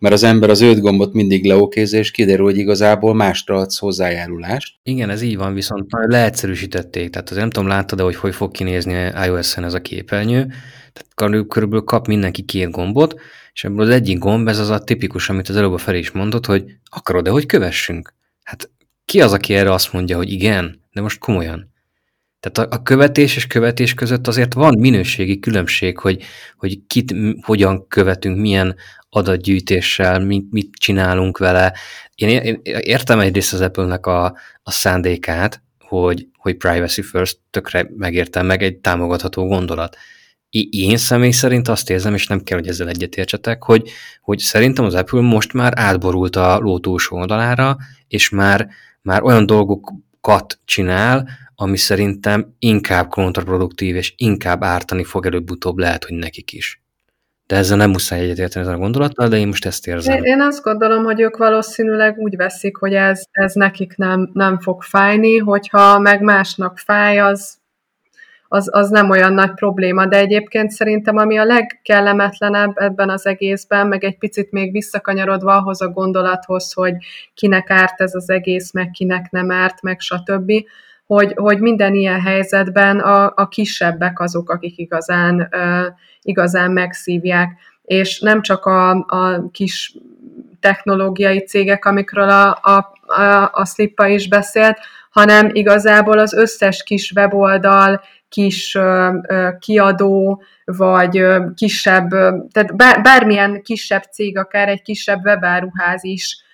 [0.00, 4.74] mert az ember az öt gombot mindig leokézze, és kiderül, hogy igazából másra adsz hozzájárulást.
[4.82, 7.10] Igen, ez így van, viszont leegyszerűsítették.
[7.10, 10.46] Tehát az nem tudom, láttad-e, hogy hogy fog kinézni iOS-en ez a képernyő.
[10.92, 13.20] Tehát körülbelül kap mindenki két gombot,
[13.52, 16.10] és ebből az egyik gomb, ez az a tipikus, amit az előbb a Feri is
[16.10, 18.14] mondott, hogy akarod-e, hogy kövessünk?
[18.42, 18.70] Hát
[19.04, 21.74] ki az, aki erre azt mondja, hogy igen, de most komolyan.
[22.50, 26.22] Tehát a, a követés és követés között azért van minőségi különbség, hogy,
[26.56, 28.76] hogy kit hogyan követünk, milyen
[29.08, 31.72] adatgyűjtéssel, mit, mit csinálunk vele.
[32.14, 34.24] Én, én értem egyrészt az Apple-nek a,
[34.62, 39.96] a szándékát, hogy, hogy privacy first, tökre megértem meg egy támogatható gondolat.
[40.70, 44.94] Én személy szerint azt érzem, és nem kell, hogy ezzel egyetértsetek, hogy, hogy szerintem az
[44.94, 47.76] Apple most már átborult a ló túlsó oldalára,
[48.08, 48.68] és már,
[49.02, 56.16] már olyan dolgokat csinál, ami szerintem inkább kontraproduktív, és inkább ártani fog előbb-utóbb lehet, hogy
[56.16, 56.80] nekik is.
[57.46, 60.24] De ezzel nem muszáj egyetérteni ezen a gondolattal, de én most ezt érzem.
[60.24, 64.82] Én azt gondolom, hogy ők valószínűleg úgy veszik, hogy ez, ez nekik nem, nem fog
[64.82, 67.58] fájni, hogyha meg másnak fáj, az,
[68.48, 70.06] az, az nem olyan nagy probléma.
[70.06, 75.82] De egyébként szerintem, ami a legkellemetlenebb ebben az egészben, meg egy picit még visszakanyarodva ahhoz
[75.82, 76.94] a gondolathoz, hogy
[77.34, 80.52] kinek árt ez az egész, meg kinek nem árt, meg stb.,
[81.06, 85.48] hogy, hogy minden ilyen helyzetben a, a kisebbek azok, akik igazán,
[86.22, 87.58] igazán megszívják.
[87.82, 89.96] És nem csak a, a kis
[90.60, 94.78] technológiai cégek, amikről a, a, a, a Slippa is beszélt,
[95.10, 102.08] hanem igazából az összes kis weboldal, kis ö, ö, kiadó, vagy ö, kisebb,
[102.52, 106.44] tehát bár, bármilyen kisebb cég, akár egy kisebb webáruház is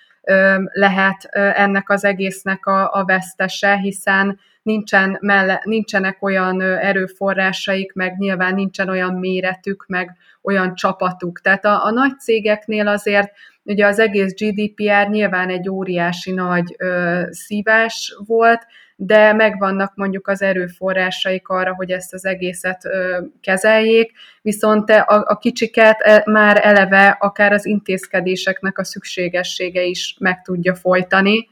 [0.73, 8.55] lehet ennek az egésznek a, a vesztese, hiszen nincsen melle, nincsenek olyan erőforrásaik, meg nyilván
[8.55, 11.41] nincsen olyan méretük, meg olyan csapatuk.
[11.41, 13.31] Tehát a, a nagy cégeknél azért
[13.63, 18.65] ugye az egész GDPR nyilván egy óriási nagy ö, szívás volt,
[19.05, 22.81] de megvannak mondjuk az erőforrásaik arra, hogy ezt az egészet
[23.41, 24.11] kezeljék,
[24.41, 30.75] viszont a, a kicsiket e, már eleve akár az intézkedéseknek a szükségessége is meg tudja
[30.75, 31.47] folytani,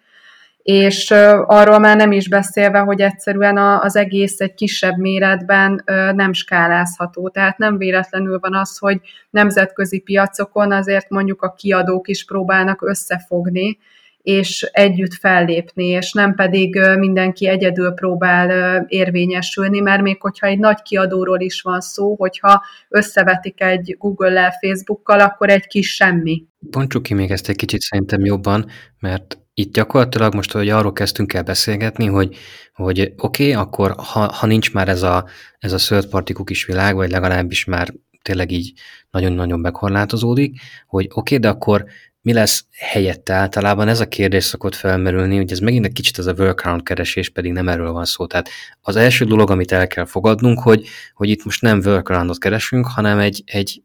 [0.63, 1.11] és
[1.45, 5.83] arról már nem is beszélve, hogy egyszerűen az egész egy kisebb méretben
[6.15, 7.29] nem skálázható.
[7.29, 13.77] Tehát nem véletlenül van az, hogy nemzetközi piacokon azért mondjuk a kiadók is próbálnak összefogni,
[14.21, 20.81] és együtt fellépni, és nem pedig mindenki egyedül próbál érvényesülni, mert még hogyha egy nagy
[20.81, 26.43] kiadóról is van szó, hogyha összevetik egy Google-lel, Facebook-kal, akkor egy kis semmi.
[26.59, 28.65] Bontsuk ki még ezt egy kicsit szerintem jobban,
[28.99, 32.35] mert itt gyakorlatilag most, hogy arról kezdtünk el beszélgetni, hogy,
[32.73, 35.25] hogy oké, okay, akkor ha, ha nincs már ez a,
[35.59, 38.73] ez a third party is világ, vagy legalábbis már tényleg így
[39.09, 41.85] nagyon-nagyon bekorlátozódik, hogy oké, okay, de akkor
[42.21, 43.87] mi lesz helyette általában?
[43.87, 47.51] Ez a kérdés szokott felmerülni, hogy ez megint egy kicsit az a workaround keresés, pedig
[47.51, 48.27] nem erről van szó.
[48.27, 48.49] Tehát
[48.81, 53.19] az első dolog, amit el kell fogadnunk, hogy, hogy itt most nem workaroundot keresünk, hanem
[53.19, 53.83] egy, egy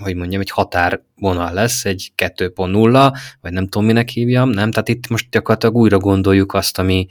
[0.00, 4.70] hogy mondjam, egy határvonal lesz, egy 2.0, vagy nem tudom, minek hívjam, nem?
[4.70, 7.06] Tehát itt most gyakorlatilag újra gondoljuk azt, ami,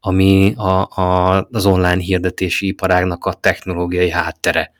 [0.00, 4.72] ami a, a, az online hirdetési iparágnak a technológiai háttere.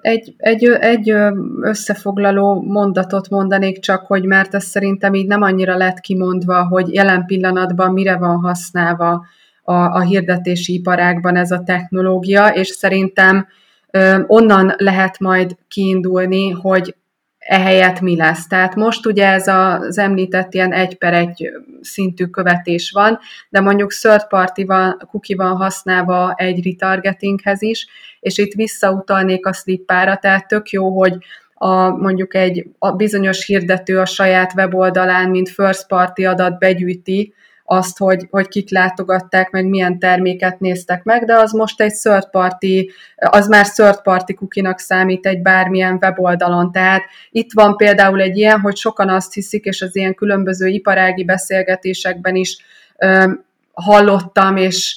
[0.00, 1.14] Egy, egy, egy
[1.60, 7.26] összefoglaló mondatot mondanék csak, hogy mert ez szerintem így nem annyira lett kimondva, hogy jelen
[7.26, 9.24] pillanatban mire van használva
[9.62, 13.46] a, a hirdetési iparágban ez a technológia, és szerintem
[14.26, 16.94] onnan lehet majd kiindulni, hogy
[17.46, 18.46] ehelyett mi lesz.
[18.46, 23.92] Tehát most ugye ez az említett ilyen egy per egy szintű követés van, de mondjuk
[23.92, 27.86] third party van, cookie van használva egy retargetinghez is,
[28.20, 31.16] és itt visszautalnék a slippára, tehát tök jó, hogy
[31.54, 37.98] a, mondjuk egy a bizonyos hirdető a saját weboldalán, mint first party adat begyűjti, azt,
[37.98, 42.90] hogy, hogy kik látogatták, meg milyen terméket néztek meg, de az most egy third party,
[43.16, 46.72] az már third party kukinak számít egy bármilyen weboldalon.
[46.72, 51.24] Tehát itt van például egy ilyen, hogy sokan azt hiszik, és az ilyen különböző iparági
[51.24, 52.56] beszélgetésekben is
[52.98, 53.32] ö,
[53.72, 54.96] hallottam, és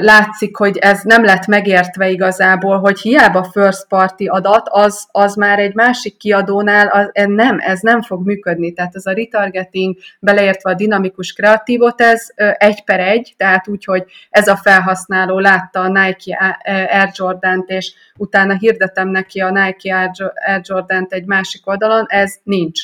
[0.00, 5.58] látszik, hogy ez nem lett megértve igazából, hogy hiába first party adat, az, az már
[5.58, 8.72] egy másik kiadónál az, nem, ez nem fog működni.
[8.72, 12.26] Tehát ez a retargeting, beleértve a dinamikus kreatívot, ez
[12.58, 17.92] egy per egy, tehát úgy, hogy ez a felhasználó látta a Nike Air Jordan-t, és
[18.18, 22.80] utána hirdetem neki a Nike Air Jordan-t egy másik oldalon, ez nincs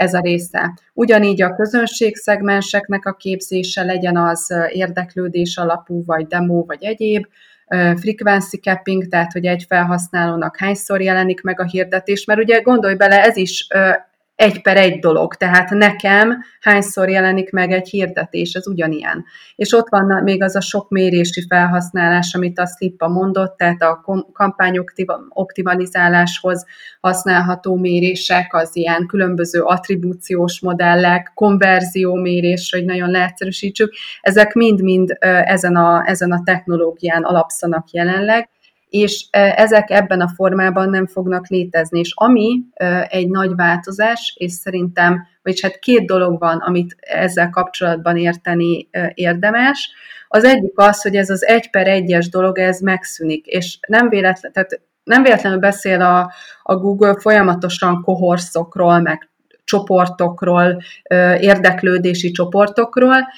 [0.00, 0.78] ez a része.
[0.92, 7.26] Ugyanígy a közönségszegmenseknek a képzése legyen az érdeklődés alapú, vagy demo, vagy egyéb,
[7.96, 13.22] frequency capping, tehát hogy egy felhasználónak hányszor jelenik meg a hirdetés, mert ugye gondolj bele,
[13.22, 13.66] ez is
[14.40, 19.24] egy per egy dolog, tehát nekem hányszor jelenik meg egy hirdetés, ez ugyanilyen.
[19.54, 24.04] És ott van még az a sok mérési felhasználás, amit a Slippa mondott, tehát a
[24.32, 24.84] kampány
[25.28, 26.64] optimalizáláshoz
[27.00, 35.76] használható mérések, az ilyen különböző attribúciós modellek, konverzió mérés, hogy nagyon leegyszerűsítsük, ezek mind-mind ezen
[35.76, 38.48] a, ezen a technológián alapszanak jelenleg,
[38.90, 41.98] és ezek ebben a formában nem fognak létezni.
[41.98, 42.62] És ami
[43.08, 49.90] egy nagy változás, és szerintem, vagyis hát két dolog van, amit ezzel kapcsolatban érteni érdemes,
[50.28, 54.52] az egyik az, hogy ez az egy per egyes dolog, ez megszűnik, és nem véletlen,
[54.52, 59.28] tehát nem véletlenül beszél a, a Google folyamatosan kohorszokról, meg
[59.64, 60.82] csoportokról,
[61.38, 63.28] érdeklődési csoportokról,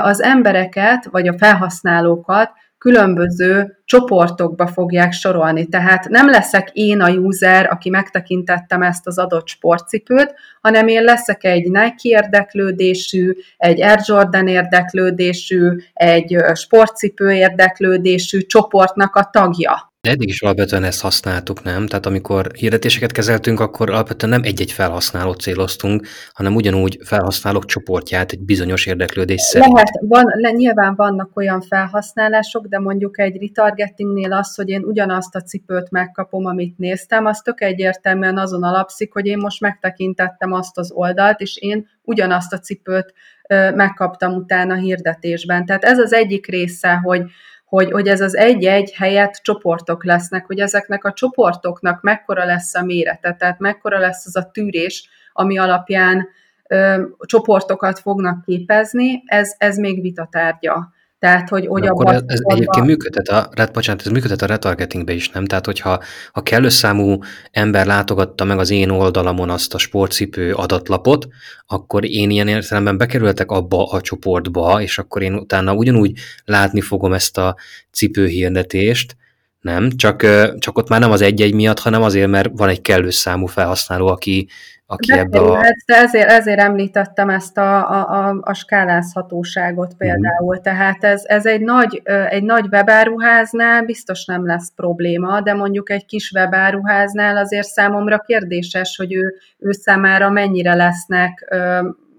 [0.00, 5.66] az embereket, vagy a felhasználókat különböző csoportokba fogják sorolni.
[5.66, 11.44] Tehát nem leszek én a user, aki megtekintettem ezt az adott sportcipőt, hanem én leszek
[11.44, 19.94] egy Nike érdeklődésű, egy Air Jordan érdeklődésű, egy sportcipő érdeklődésű csoportnak a tagja.
[20.06, 21.86] De eddig is alapvetően ezt használtuk, nem?
[21.86, 28.40] Tehát amikor hirdetéseket kezeltünk, akkor alapvetően nem egy-egy felhasználót céloztunk, hanem ugyanúgy felhasználók csoportját egy
[28.40, 29.72] bizonyos érdeklődés szerint.
[29.72, 35.34] Lehet, van, le, nyilván vannak olyan felhasználások, de mondjuk egy retargetingnél az, hogy én ugyanazt
[35.34, 40.78] a cipőt megkapom, amit néztem, az tök egyértelműen azon alapszik, hogy én most megtekintettem azt
[40.78, 43.12] az oldalt, és én ugyanazt a cipőt
[43.48, 45.66] ö, megkaptam utána hirdetésben.
[45.66, 47.22] Tehát ez az egyik része, hogy
[47.66, 52.82] hogy, hogy ez az egy-egy helyett csoportok lesznek, hogy ezeknek a csoportoknak mekkora lesz a
[52.82, 56.28] mérete, tehát mekkora lesz az a tűrés, ami alapján
[56.68, 60.94] ö, csoportokat fognak képezni, ez, ez még vitatárgya.
[61.18, 65.30] Tehát, hogy, hogy akkor ez, ez egyébként működhet a, bocsánat, ez működhet a retargetingbe is,
[65.30, 65.44] nem?
[65.44, 66.02] Tehát, hogyha
[66.32, 67.18] ha kellő számú
[67.50, 71.28] ember látogatta meg az én oldalamon azt a sportcipő adatlapot,
[71.66, 77.12] akkor én ilyen értelemben bekerültek abba a csoportba, és akkor én utána ugyanúgy látni fogom
[77.12, 77.56] ezt a
[77.90, 79.16] cipőhirdetést,
[79.60, 80.26] nem, csak,
[80.58, 84.06] csak ott már nem az egy-egy miatt, hanem azért, mert van egy kellő számú felhasználó,
[84.06, 84.48] aki,
[84.86, 85.60] aki de, ebbe a...
[85.84, 89.96] Ezért, ezért említettem ezt a, a, a, a skálázhatóságot mhm.
[89.98, 90.56] például.
[90.56, 90.62] Mm.
[90.62, 96.06] Tehát ez, ez egy, nagy, egy nagy webáruháznál biztos nem lesz probléma, de mondjuk egy
[96.06, 101.54] kis webáruháznál azért számomra kérdéses, hogy ő, ő számára mennyire lesznek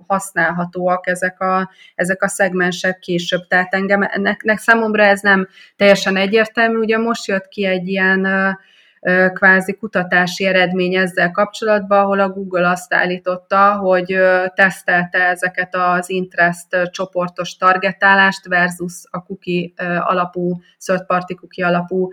[0.07, 3.47] használhatóak ezek a, ezek a szegmensek később.
[3.47, 6.77] Tehát engem, ennek, ennek számomra ez nem teljesen egyértelmű.
[6.77, 8.27] Ugye most jött ki egy ilyen
[9.33, 14.17] kvázi kutatási eredmény ezzel kapcsolatban, ahol a Google azt állította, hogy
[14.53, 22.09] tesztelte ezeket az interest csoportos targetálást versus a cookie alapú, third party cookie alapú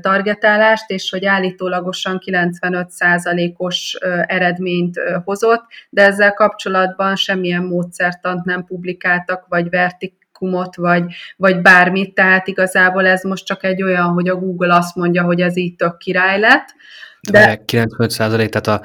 [0.00, 9.68] targetálást, és hogy állítólagosan 95%-os eredményt hozott, de ezzel kapcsolatban semmilyen módszertant nem publikáltak, vagy
[9.70, 11.04] vertik kumot, vagy,
[11.36, 15.40] vagy bármit, tehát igazából ez most csak egy olyan, hogy a Google azt mondja, hogy
[15.40, 16.68] ez így tök király lett.
[17.30, 17.62] De...
[17.64, 18.82] 95 százalék, tehát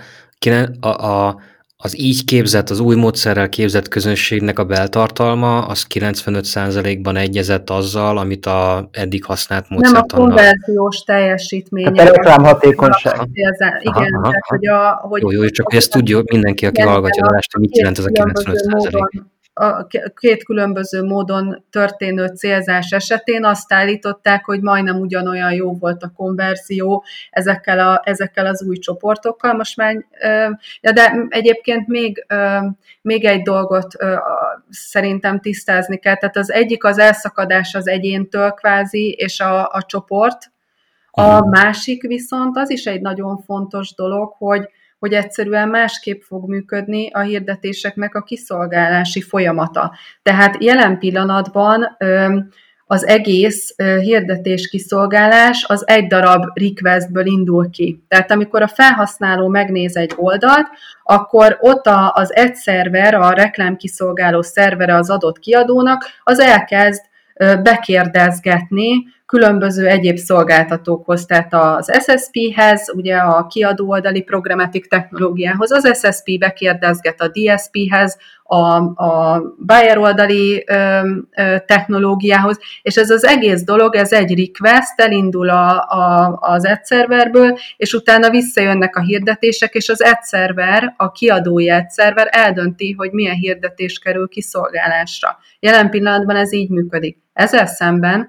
[0.79, 1.39] a, a, a,
[1.77, 8.45] az így képzett, az új módszerrel képzett közönségnek a beltartalma, az 95%-ban egyezett azzal, amit
[8.45, 9.93] a eddig használt módszert.
[9.93, 11.85] Nem a konverziós teljesítmény.
[11.85, 13.13] Hát a reklámhatékonyság.
[13.33, 14.99] Igen, aha, aha, tehát, hogy a...
[15.01, 18.05] Hogy jó, jó, csak hogy ezt tudja mindenki, aki hallgatja a adást, mit jelent ez
[18.05, 18.71] a 95%.
[18.71, 26.03] Módon a két különböző módon történő célzás esetén azt állították, hogy majdnem ugyanolyan jó volt
[26.03, 29.53] a konverzió ezekkel, a, ezekkel az új csoportokkal.
[29.53, 30.05] Most már,
[30.81, 32.25] de egyébként még,
[33.01, 33.95] még egy dolgot
[34.69, 36.15] szerintem tisztázni kell.
[36.15, 40.51] Tehát az egyik az elszakadás az egyéntől kvázi, és a, a csoport.
[41.11, 44.69] A másik viszont az is egy nagyon fontos dolog, hogy
[44.99, 49.95] hogy egyszerűen másképp fog működni a hirdetéseknek a kiszolgálási folyamata.
[50.21, 51.97] Tehát jelen pillanatban
[52.85, 58.03] az egész hirdetés kiszolgálás az egy darab requestből indul ki.
[58.07, 60.67] Tehát amikor a felhasználó megnéz egy oldalt,
[61.03, 67.01] akkor ott az egy szerver, a reklámkiszolgáló szervere az adott kiadónak, az elkezd
[67.63, 68.89] bekérdezgetni
[69.29, 77.21] különböző egyéb szolgáltatókhoz, tehát az SSP-hez, ugye a kiadó oldali programmatic technológiához, az SSP bekérdezget
[77.21, 78.55] a DSP-hez, a,
[79.03, 80.99] a buyer oldali ö,
[81.35, 87.57] ö, technológiához, és ez az egész dolog, ez egy request, elindul a, a, az ad
[87.77, 93.99] és utána visszajönnek a hirdetések, és az ad a kiadói ad eldönti, hogy milyen hirdetés
[93.99, 95.37] kerül kiszolgálásra.
[95.59, 97.17] Jelen pillanatban ez így működik.
[97.33, 98.27] Ezzel szemben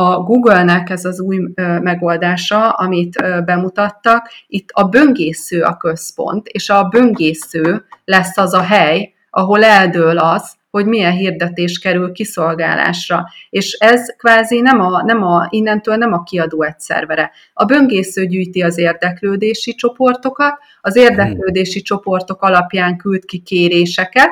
[0.00, 1.38] a Google-nek ez az új
[1.80, 9.12] megoldása, amit bemutattak, itt a böngésző a központ, és a böngésző lesz az a hely,
[9.30, 13.24] ahol eldől az, hogy milyen hirdetés kerül kiszolgálásra.
[13.50, 17.30] És ez kvázi nem a, nem a, innentől nem a kiadó egy szervere.
[17.52, 24.30] A böngésző gyűjti az érdeklődési csoportokat, az érdeklődési csoportok alapján küld ki kéréseket,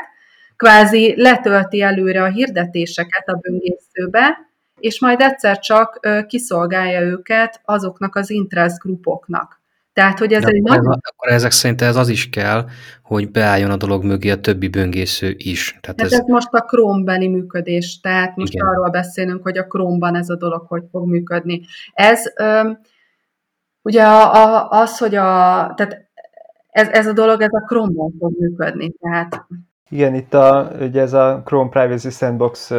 [0.57, 4.48] kvázi letölti előre a hirdetéseket a böngészőbe,
[4.81, 9.59] és majd egyszer csak kiszolgálja őket azoknak az interest grupoknak.
[9.93, 10.87] Tehát, hogy ez De egy akkor, nagy...
[10.87, 12.67] ez, akkor ezek szerint ez az is kell,
[13.03, 15.79] hogy beálljon a dolog mögé a többi böngésző is.
[15.81, 18.67] Tehát ez, ez most a Chrome-beli működés, tehát most Igen.
[18.67, 21.61] arról beszélünk, hogy a Chrome-ban ez a dolog hogy fog működni.
[21.93, 22.79] Ez öm,
[23.83, 25.23] ugye a, a, az, hogy a,
[25.77, 26.09] tehát
[26.71, 29.47] ez, ez a dolog, ez a Chrome-ban fog működni, tehát
[29.91, 32.73] Igen, itt a, ugye ez a Chrome Privacy Sandbox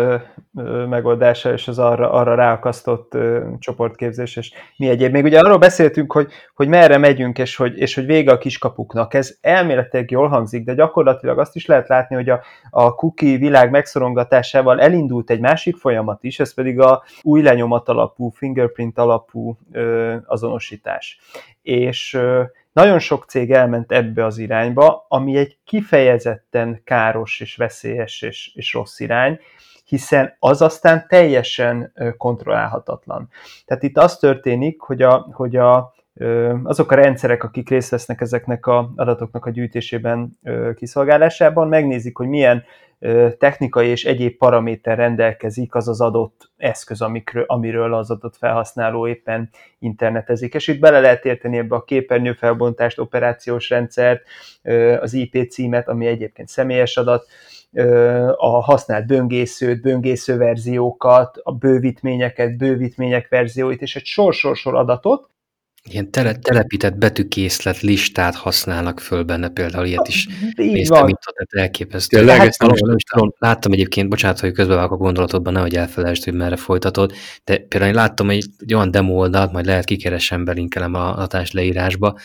[0.89, 3.17] megoldása, és az arra, arra ráakasztott
[3.59, 5.11] csoportképzés, és mi egyéb.
[5.11, 9.13] Még ugye arról beszéltünk, hogy, hogy merre megyünk, és hogy, és hogy vége a kiskapuknak.
[9.13, 13.69] Ez elméletileg jól hangzik, de gyakorlatilag azt is lehet látni, hogy a, a cookie világ
[13.69, 20.15] megszorongatásával elindult egy másik folyamat is, ez pedig a új lenyomat alapú, fingerprint alapú ö,
[20.25, 21.19] azonosítás.
[21.61, 22.43] És ö,
[22.79, 28.73] nagyon sok cég elment ebbe az irányba, ami egy kifejezetten káros és veszélyes és, és
[28.73, 29.39] rossz irány,
[29.85, 33.29] hiszen az aztán teljesen kontrollálhatatlan.
[33.65, 35.93] Tehát itt az történik, hogy, a, hogy a,
[36.63, 40.39] azok a rendszerek, akik részt vesznek ezeknek az adatoknak a gyűjtésében,
[40.75, 42.63] kiszolgálásában, megnézik, hogy milyen
[43.37, 49.49] technikai és egyéb paraméter rendelkezik az az adott eszköz, amikről, amiről az adott felhasználó éppen
[49.79, 50.53] internetezik.
[50.53, 54.21] És itt bele lehet érteni ebbe a képernyőfelbontást, operációs rendszert,
[54.99, 57.25] az IP címet, ami egyébként személyes adat,
[58.35, 65.29] a használt böngészőt, böngésző verziókat, a bővítményeket, bővítmények verzióit, és egy sor-sor-sor adatot,
[65.83, 70.27] Ilyen tele, telepített betűkészlet listát használnak föl benne, például ilyet is
[70.61, 72.17] Így néztem, mint tehát elképesztő.
[72.17, 76.23] Tényleg, Hát, ezt nem is tudom, láttam egyébként, bocsánat, hogy közbevágok a gondolatodban, nehogy elfelejtsd,
[76.23, 77.11] hogy merre folytatod,
[77.43, 81.51] de például én láttam egy, egy olyan demo oldalt, majd lehet kikeresem, belinkelem a adás
[81.51, 82.19] leírásba,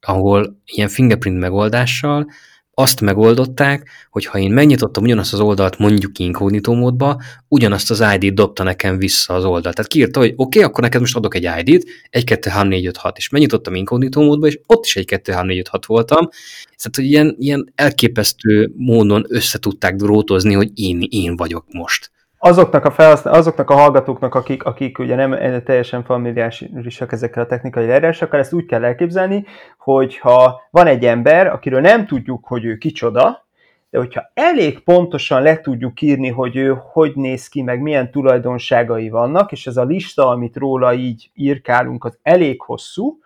[0.00, 2.26] ahol ilyen fingerprint megoldással
[2.74, 8.34] azt megoldották, hogy ha én megnyitottam ugyanazt az oldalt mondjuk inkognitó módba, ugyanazt az ID-t
[8.34, 9.74] dobta nekem vissza az oldalt.
[9.74, 12.86] Tehát kiírta, hogy oké, okay, akkor neked most adok egy ID-t, 1, 2, 3, 4,
[12.86, 15.86] 5, 6, és megnyitottam inkognitó módba, és ott is 1, 2, 3, 4, 5, 6
[15.86, 16.28] voltam.
[16.76, 22.10] Tehát, hogy ilyen, ilyen elképesztő módon összetudták drótozni, hogy én, én vagyok most.
[22.42, 27.86] Azoknak a, felhasznál, azoknak a hallgatóknak, akik, akik ugye nem teljesen familiárisak ezekkel a technikai
[27.86, 29.44] leírásokkal, ezt úgy kell elképzelni,
[29.78, 33.46] hogy ha van egy ember, akiről nem tudjuk, hogy ő kicsoda,
[33.90, 39.08] de hogyha elég pontosan le tudjuk írni, hogy ő hogy néz ki, meg milyen tulajdonságai
[39.08, 43.18] vannak, és ez a lista, amit róla így írkálunk, az elég hosszú,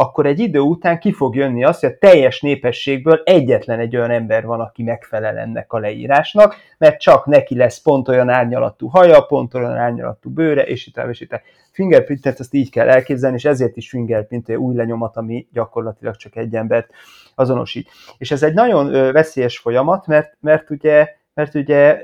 [0.00, 4.10] akkor egy idő után ki fog jönni az, hogy a teljes népességből egyetlen egy olyan
[4.10, 9.20] ember van, aki megfelel ennek a leírásnak, mert csak neki lesz pont olyan árnyalatú haja,
[9.20, 11.42] pont olyan árnyalatú bőre, és itt és itt
[11.72, 16.54] Fingerprintet ezt így kell elképzelni, és ezért is fingerprint új lenyomat, ami gyakorlatilag csak egy
[16.54, 16.90] embert
[17.34, 17.90] azonosít.
[18.18, 22.02] És ez egy nagyon veszélyes folyamat, mert, mert ugye mert ugye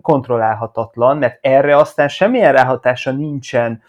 [0.00, 3.82] kontrollálhatatlan, mert erre aztán semmilyen ráhatása nincsen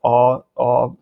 [0.00, 0.94] a, a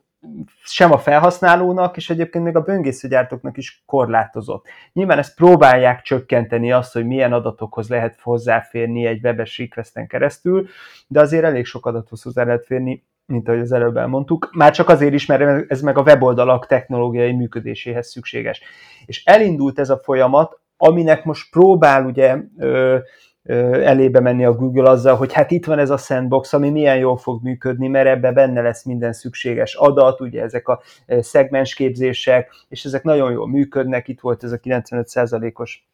[0.62, 4.66] sem a felhasználónak, és egyébként még a böngészőgyártóknak is korlátozott.
[4.92, 10.66] Nyilván ezt próbálják csökkenteni azt, hogy milyen adatokhoz lehet hozzáférni egy webes requesten keresztül,
[11.06, 14.88] de azért elég sok adathoz hozzá lehet férni, mint ahogy az előbb elmondtuk, már csak
[14.88, 18.62] azért is, mert ez meg a weboldalak technológiai működéséhez szükséges.
[19.06, 22.98] És elindult ez a folyamat, aminek most próbál ugye ö,
[23.44, 27.16] elébe menni a Google azzal, hogy hát itt van ez a sandbox, ami milyen jól
[27.16, 33.02] fog működni, mert ebbe benne lesz minden szükséges adat, ugye ezek a szegmensképzések, és ezek
[33.02, 35.84] nagyon jól működnek, itt volt ez a 95%-os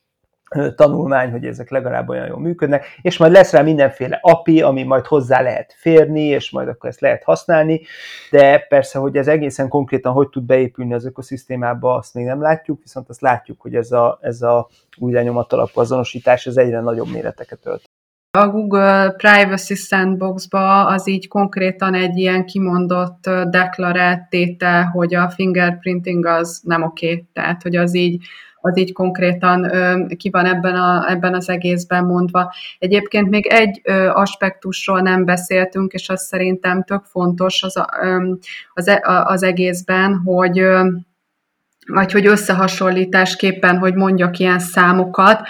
[0.75, 5.07] tanulmány, hogy ezek legalább olyan jól működnek, és majd lesz rá mindenféle API, ami majd
[5.07, 7.81] hozzá lehet férni, és majd akkor ezt lehet használni,
[8.31, 12.81] de persze, hogy ez egészen konkrétan hogy tud beépülni az ökoszisztémába, azt még nem látjuk,
[12.83, 14.69] viszont azt látjuk, hogy ez a, ez a
[14.99, 17.83] új lenyomat alapú azonosítás, ez egyre nagyobb méreteket ölt.
[18.39, 26.27] A Google Privacy Sandbox-ba az így konkrétan egy ilyen kimondott deklarált tétel, hogy a fingerprinting
[26.27, 27.27] az nem oké, okay.
[27.33, 28.25] tehát hogy az így
[28.61, 29.71] az így konkrétan
[30.17, 32.53] ki van ebben, a, ebben az egészben mondva.
[32.79, 33.81] Egyébként még egy
[34.13, 37.89] aspektusról nem beszéltünk, és az szerintem tök fontos az, a,
[38.75, 40.63] az, e, az egészben, hogy
[41.89, 45.49] vagy hogy összehasonlításképpen, hogy mondjak ilyen számokat,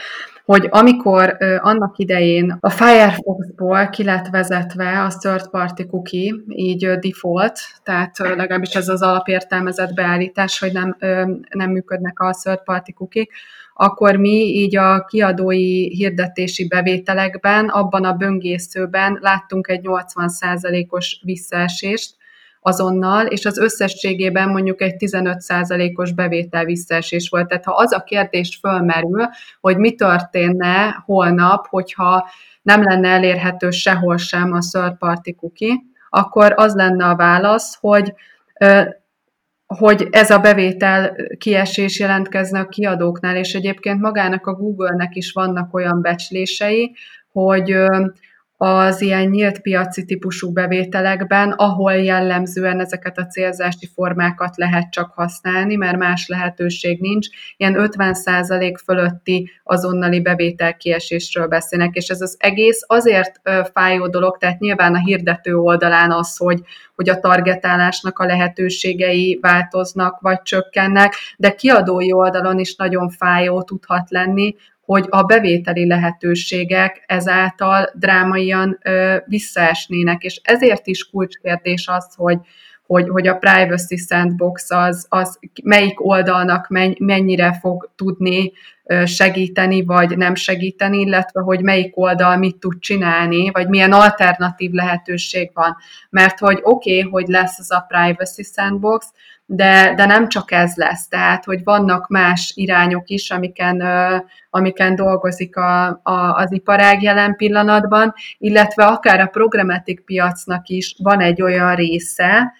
[0.48, 7.60] hogy amikor annak idején a Firefox-ból ki lett vezetve a third party cookie, így default,
[7.82, 10.96] tehát legalábbis ez az alapértelmezett beállítás, hogy nem,
[11.50, 13.26] nem működnek a third party cookie
[13.80, 22.16] akkor mi így a kiadói hirdetési bevételekben, abban a böngészőben láttunk egy 80%-os visszaesést,
[22.68, 27.48] azonnal, és az összességében mondjuk egy 15%-os bevétel visszaesés volt.
[27.48, 29.28] Tehát ha az a kérdés fölmerül,
[29.60, 32.30] hogy mi történne holnap, hogyha
[32.62, 35.74] nem lenne elérhető sehol sem a third party cookie,
[36.08, 38.12] akkor az lenne a válasz, hogy
[39.66, 45.74] hogy ez a bevétel kiesés jelentkezne a kiadóknál, és egyébként magának a Google-nek is vannak
[45.74, 46.94] olyan becslései,
[47.32, 47.76] hogy
[48.60, 55.76] az ilyen nyílt piaci típusú bevételekben, ahol jellemzően ezeket a célzási formákat lehet csak használni,
[55.76, 63.40] mert más lehetőség nincs, ilyen 50% fölötti azonnali bevételkiesésről beszélnek, és ez az egész azért
[63.72, 66.60] fájó dolog, tehát nyilván a hirdető oldalán az, hogy,
[66.94, 74.10] hogy a targetálásnak a lehetőségei változnak vagy csökkennek, de kiadói oldalon is nagyon fájó tudhat
[74.10, 74.54] lenni,
[74.88, 82.38] hogy a bevételi lehetőségek ezáltal drámaian ö, visszaesnének, és ezért is kulcskérdés az, hogy,
[82.86, 86.68] hogy, hogy a privacy sandbox az, az melyik oldalnak
[86.98, 88.52] mennyire fog tudni
[89.04, 95.50] segíteni, vagy nem segíteni, illetve hogy melyik oldal mit tud csinálni, vagy milyen alternatív lehetőség
[95.54, 95.76] van.
[96.10, 99.12] Mert hogy oké, okay, hogy lesz az a privacy sandbox,
[99.50, 103.82] de, de nem csak ez lesz, tehát hogy vannak más irányok is, amiken,
[104.50, 111.20] amiken dolgozik a, a, az iparág jelen pillanatban, illetve akár a programmatic piacnak is van
[111.20, 112.52] egy olyan része,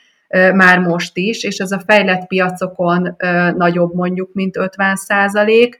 [0.54, 3.16] már most is, és ez a fejlett piacokon
[3.56, 5.78] nagyobb mondjuk, mint 50 százalék,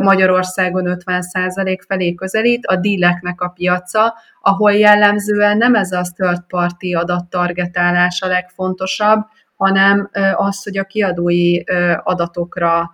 [0.00, 6.42] Magyarországon 50 százalék felé közelít, a díleknek a piaca, ahol jellemzően nem ez a third
[6.48, 9.26] party adattargetálás a legfontosabb,
[9.56, 11.62] hanem az, hogy a kiadói
[12.02, 12.90] adatokra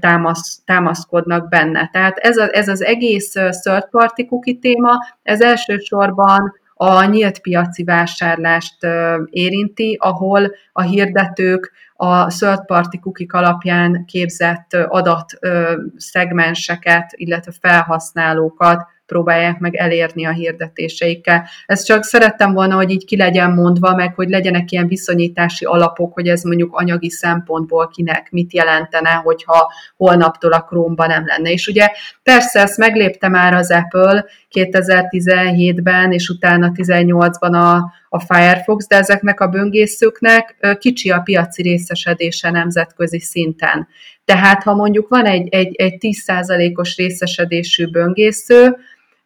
[0.00, 1.88] támasz, támaszkodnak benne.
[1.92, 7.84] Tehát ez, a, ez az egész third party cookie téma, ez elsősorban a nyílt piaci
[7.84, 8.86] vásárlást
[9.30, 19.74] érinti, ahol a hirdetők a third party cookie alapján képzett adatszegmenseket, illetve felhasználókat próbálják meg
[19.74, 21.48] elérni a hirdetéseikkel.
[21.66, 26.12] Ezt csak szerettem volna, hogy így ki legyen mondva, meg hogy legyenek ilyen viszonyítási alapok,
[26.12, 31.50] hogy ez mondjuk anyagi szempontból kinek mit jelentene, hogyha holnaptól a Chrome-ban nem lenne.
[31.50, 31.88] És ugye
[32.22, 39.40] persze ezt meglépte már az Apple 2017-ben, és utána 18-ban a, a Firefox, de ezeknek
[39.40, 43.88] a böngészőknek kicsi a piaci részesedése nemzetközi szinten.
[44.24, 48.76] Tehát ha mondjuk van egy, egy, egy 10%-os részesedésű böngésző,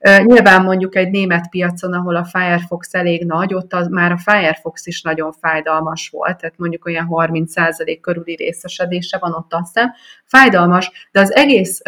[0.01, 4.87] Nyilván mondjuk egy német piacon, ahol a Firefox elég nagy, ott az, már a Firefox
[4.87, 9.93] is nagyon fájdalmas volt, tehát mondjuk olyan 30% körüli részesedése van ott aztán.
[10.25, 11.81] Fájdalmas, de az egész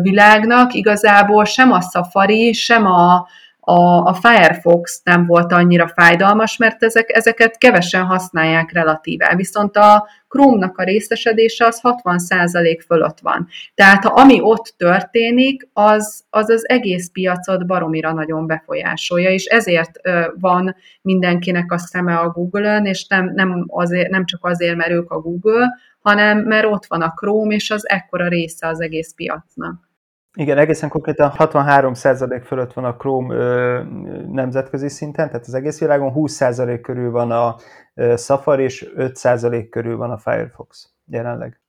[0.00, 3.28] világnak igazából sem a Safari, sem a,
[3.60, 9.34] a, a Firefox nem volt annyira fájdalmas, mert ezek, ezeket kevesen használják relatíve.
[9.36, 13.48] Viszont a Chrome-nak a részesedése az 60% fölött van.
[13.74, 20.00] Tehát ha ami ott történik, az, az az egész piacot baromira nagyon befolyásolja, és ezért
[20.40, 25.10] van mindenkinek a szeme a Google-ön, és nem, nem, azért, nem csak azért, mert ők
[25.10, 29.87] a Google, hanem mert ott van a Chrome, és az ekkora része az egész piacnak.
[30.34, 33.82] Igen, egészen konkrétan 63% fölött van a Chrome ö,
[34.30, 37.56] nemzetközi szinten, tehát az egész világon 20% körül van a
[37.94, 41.60] ö, Safari, és 5% körül van a Firefox jelenleg.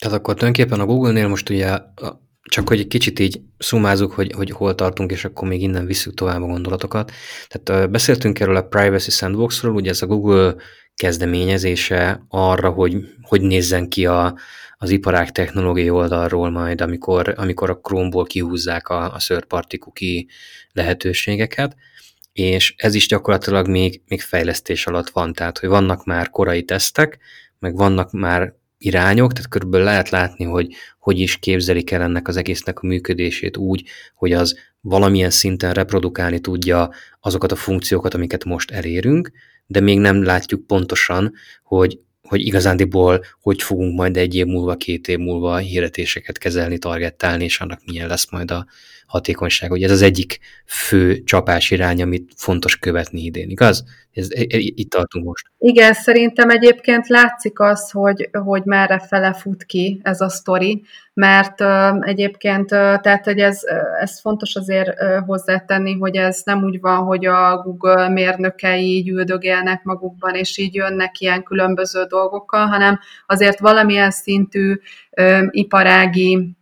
[0.00, 1.78] Tehát akkor tulajdonképpen a Google-nél most ugye
[2.42, 6.14] csak hogy egy kicsit így szumázunk, hogy, hogy hol tartunk, és akkor még innen visszük
[6.14, 7.12] tovább a gondolatokat.
[7.48, 10.54] Tehát beszéltünk erről a Privacy Sandboxról, ugye ez a Google
[10.94, 14.34] kezdeményezése arra, hogy hogy nézzen ki a,
[14.76, 19.76] az iparág technológiai oldalról majd, amikor, amikor a Chrome-ból kihúzzák a, a third party
[20.72, 21.76] lehetőségeket,
[22.32, 27.18] és ez is gyakorlatilag még, még fejlesztés alatt van, tehát hogy vannak már korai tesztek,
[27.58, 32.36] meg vannak már irányok, tehát körülbelül lehet látni, hogy hogy is képzelik el ennek az
[32.36, 38.70] egésznek a működését úgy, hogy az valamilyen szinten reprodukálni tudja azokat a funkciókat, amiket most
[38.70, 39.30] elérünk,
[39.66, 41.98] de még nem látjuk pontosan, hogy
[42.28, 47.60] hogy igazándiból hogy fogunk majd egy év múlva, két év múlva hirdetéseket kezelni, targettálni, és
[47.60, 48.66] annak milyen lesz majd a
[49.06, 49.70] hatékonyság.
[49.70, 53.84] Ugye ez az egyik fő csapás irány, amit fontos követni idén, igaz?
[54.12, 55.46] Ez, e, e, itt tartunk most.
[55.58, 60.82] Igen, szerintem egyébként látszik az, hogy, hogy merre fele fut ki ez a sztori,
[61.14, 63.60] mert uh, egyébként, uh, tehát, hogy ez,
[64.00, 69.08] ez fontos azért uh, hozzátenni, hogy ez nem úgy van, hogy a Google mérnökei így
[69.08, 74.74] üldögélnek magukban, és így jönnek ilyen különböző dolgokkal, hanem azért valamilyen szintű
[75.10, 76.55] uh, iparági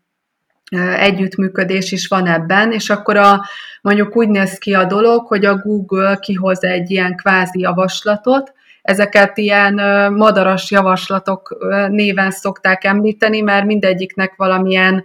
[0.98, 3.44] együttműködés is van ebben, és akkor a,
[3.82, 8.52] mondjuk úgy néz ki a dolog, hogy a Google kihoz egy ilyen kvázi javaslatot,
[8.82, 9.74] ezeket ilyen
[10.12, 11.56] madaras javaslatok
[11.88, 15.04] néven szokták említeni, mert mindegyiknek valamilyen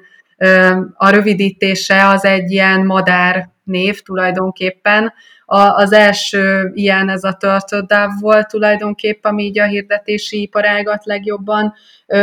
[0.94, 5.14] a rövidítése az egy ilyen madár név tulajdonképpen.
[5.46, 11.74] A, az első ilyen ez a Turtle volt tulajdonképpen, ami így a hirdetési iparágat legjobban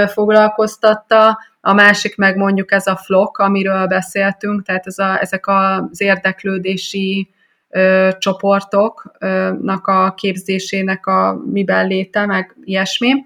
[0.07, 6.01] foglalkoztatta, a másik meg mondjuk ez a flok, amiről beszéltünk, tehát ez a, ezek az
[6.01, 7.29] érdeklődési
[7.69, 13.25] ö, csoportoknak a képzésének a miben léte, meg ilyesmi.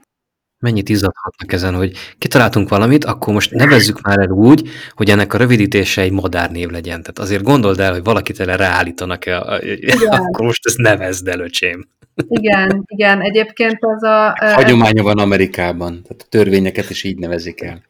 [0.59, 5.39] Mennyit izzadhatnak ezen, hogy kitaláltunk valamit, akkor most nevezzük már el úgy, hogy ennek a
[5.39, 7.01] rövidítése egy madárnév legyen.
[7.01, 9.23] Tehát azért gondold el, hogy valakit erre ráállítanak,
[10.09, 11.89] akkor most ezt nevezd el, öcsém.
[12.29, 14.35] Igen, igen, egyébként az a...
[14.55, 17.89] Hagyománya van Amerikában, tehát a törvényeket is így nevezik el.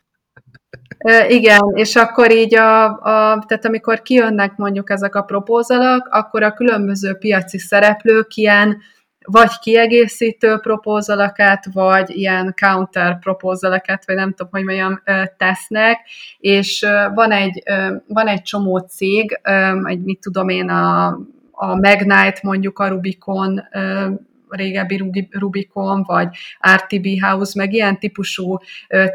[1.28, 6.52] Igen, és akkor így a, a, tehát amikor kijönnek mondjuk ezek a propózalak, akkor a
[6.52, 8.78] különböző piaci szereplők ilyen
[9.24, 15.02] vagy kiegészítő propózalakat, vagy ilyen counter propózalakat, vagy nem tudom, hogy mondjam,
[15.36, 15.98] tesznek,
[16.38, 17.62] és van egy,
[18.06, 19.40] van egy csomó cég,
[19.84, 21.06] egy mit tudom én, a,
[21.50, 23.62] a Magnite mondjuk a Rubicon
[24.50, 26.28] régebbi Rubicon, vagy
[26.74, 28.58] RTB House, meg ilyen típusú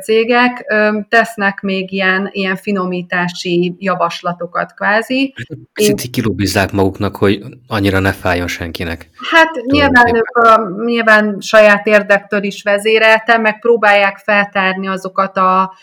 [0.03, 0.73] cégek
[1.09, 5.33] tesznek még ilyen, ilyen finomítási javaslatokat kvázi.
[5.73, 6.11] Picit Én...
[6.11, 9.09] kilobizzák maguknak, hogy annyira ne fájjon senkinek.
[9.31, 15.73] Hát nyilván ők a, nyilván saját érdektől is vezéreltem, meg próbálják feltárni azokat a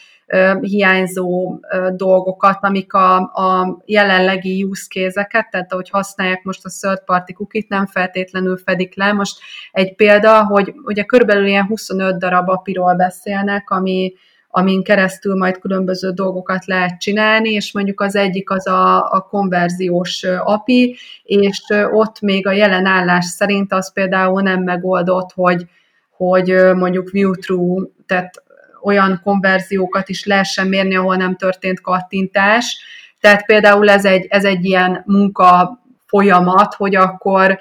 [0.60, 1.60] hiányzó
[1.96, 7.62] dolgokat, amik a, a jelenlegi use case-eket, tehát ahogy használják most a third party cookie
[7.68, 9.12] nem feltétlenül fedik le.
[9.12, 9.38] Most
[9.72, 14.12] egy példa, hogy ugye körülbelül ilyen 25 darab apiról beszélnek, ami,
[14.48, 20.24] amin keresztül majd különböző dolgokat lehet csinálni, és mondjuk az egyik az a, a konverziós
[20.38, 21.62] API, és
[21.92, 25.66] ott még a jelen állás szerint az például nem megoldott, hogy,
[26.16, 28.42] hogy mondjuk view through, tehát
[28.82, 32.84] olyan konverziókat is lehessen mérni, ahol nem történt kattintás.
[33.20, 37.58] Tehát például ez egy, ez egy ilyen munka folyamat, hogy akkor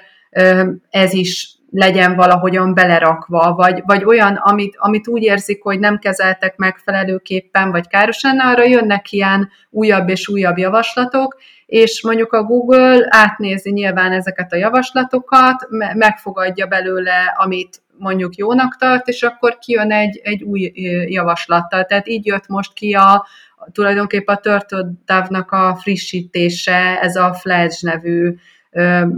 [0.90, 6.56] ez is legyen valahogyan belerakva, vagy, vagy olyan, amit, amit úgy érzik, hogy nem kezeltek
[6.56, 13.70] megfelelőképpen, vagy károsan, arra jönnek ilyen újabb és újabb javaslatok, és mondjuk a Google átnézi
[13.70, 20.42] nyilván ezeket a javaslatokat, megfogadja belőle, amit mondjuk jónak tart, és akkor kijön egy, egy
[20.42, 20.72] új
[21.06, 21.84] javaslattal.
[21.84, 23.26] Tehát így jött most ki a,
[23.72, 24.60] tulajdonképpen a
[25.04, 28.34] Turtle a frissítése, ez a Fledge nevű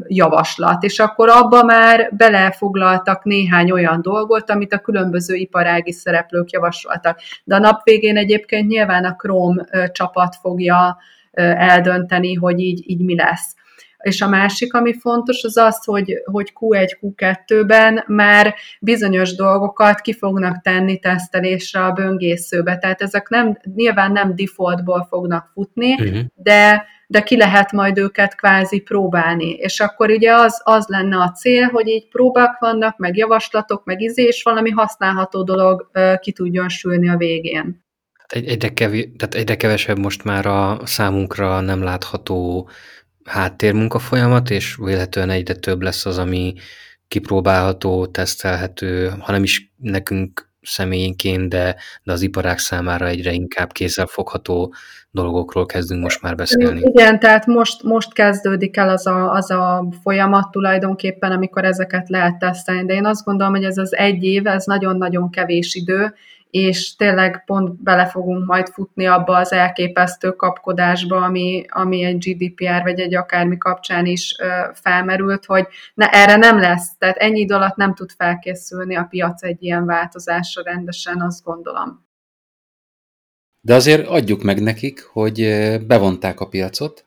[0.06, 7.18] javaslat, és akkor abba már belefoglaltak néhány olyan dolgot, amit a különböző iparági szereplők javasoltak.
[7.44, 10.96] De a nap végén egyébként nyilván a Chrome csapat fogja
[11.56, 13.54] eldönteni, hogy így, így mi lesz.
[14.04, 20.12] És a másik, ami fontos, az az, hogy, hogy Q1, Q2-ben már bizonyos dolgokat ki
[20.12, 22.78] fognak tenni tesztelésre a böngészőbe.
[22.78, 26.20] Tehát ezek nem, nyilván nem defaultból fognak futni, uh-huh.
[26.34, 29.50] de de ki lehet majd őket kvázi próbálni.
[29.50, 34.00] És akkor ugye az, az lenne a cél, hogy így próbák vannak, meg javaslatok, meg
[34.00, 35.90] izé, és valami használható dolog
[36.20, 37.84] ki tudjon sülni a végén.
[38.26, 42.68] Egy, egyre, kevés, tehát egyre kevesebb most már a számunkra nem látható
[43.24, 46.54] háttérmunka folyamat, és véletlenül egyre több lesz az, ami
[47.08, 54.74] kipróbálható, tesztelhető, hanem is nekünk személyinként, de, de az iparák számára egyre inkább kézzelfogható
[55.10, 56.80] dolgokról kezdünk most már beszélni.
[56.82, 62.38] Igen, tehát most, most kezdődik el az a, az a folyamat tulajdonképpen, amikor ezeket lehet
[62.38, 66.14] tesztelni, de én azt gondolom, hogy ez az egy év, ez nagyon-nagyon kevés idő,
[66.54, 72.82] és tényleg pont bele fogunk majd futni abba az elképesztő kapkodásba, ami, ami egy GDPR
[72.82, 77.54] vagy egy akármi kapcsán is ö, felmerült, hogy ne, erre nem lesz, tehát ennyi idő
[77.54, 82.06] alatt nem tud felkészülni a piac egy ilyen változásra rendesen, azt gondolom.
[83.60, 85.36] De azért adjuk meg nekik, hogy
[85.86, 87.04] bevonták a piacot,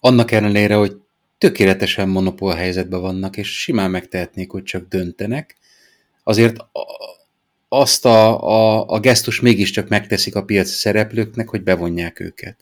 [0.00, 0.96] annak ellenére, hogy
[1.38, 5.56] tökéletesen monopól helyzetben vannak, és simán megtehetnék, hogy csak döntenek,
[6.22, 6.56] azért
[7.68, 12.56] azt a, a, a gesztus mégiscsak megteszik a piac szereplőknek, hogy bevonják őket.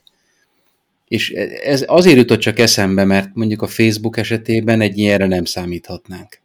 [1.09, 1.30] És
[1.62, 6.41] ez azért jutott csak eszembe, mert mondjuk a Facebook esetében egy ilyenre nem számíthatnánk.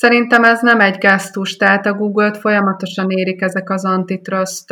[0.00, 4.64] Szerintem ez nem egy gesztus, tehát a Google-t folyamatosan érik ezek az antitrust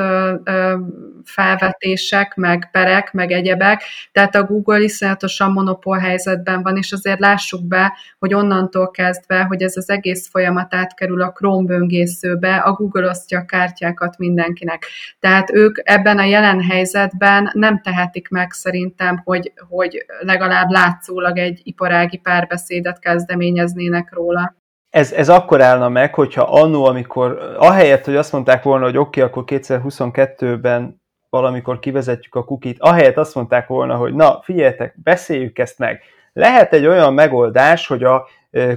[1.25, 7.67] felvetések, meg perek, meg egyebek, tehát a Google iszonyatosan monopól helyzetben van, és azért lássuk
[7.67, 13.09] be, hogy onnantól kezdve, hogy ez az egész folyamat átkerül a Chrome böngészőbe, a Google
[13.09, 14.87] osztja a kártyákat mindenkinek.
[15.21, 21.61] Tehát ők ebben a jelen helyzetben nem tehetik meg szerintem, hogy, hogy legalább látszólag egy
[21.63, 24.57] iparági párbeszédet kezdeményeznének róla
[24.91, 29.23] ez, ez akkor állna meg, hogyha annó, amikor ahelyett, hogy azt mondták volna, hogy oké,
[29.23, 35.59] okay, akkor 2022-ben valamikor kivezetjük a kukit, ahelyett azt mondták volna, hogy na, figyeljetek, beszéljük
[35.59, 36.03] ezt meg.
[36.33, 38.27] Lehet egy olyan megoldás, hogy a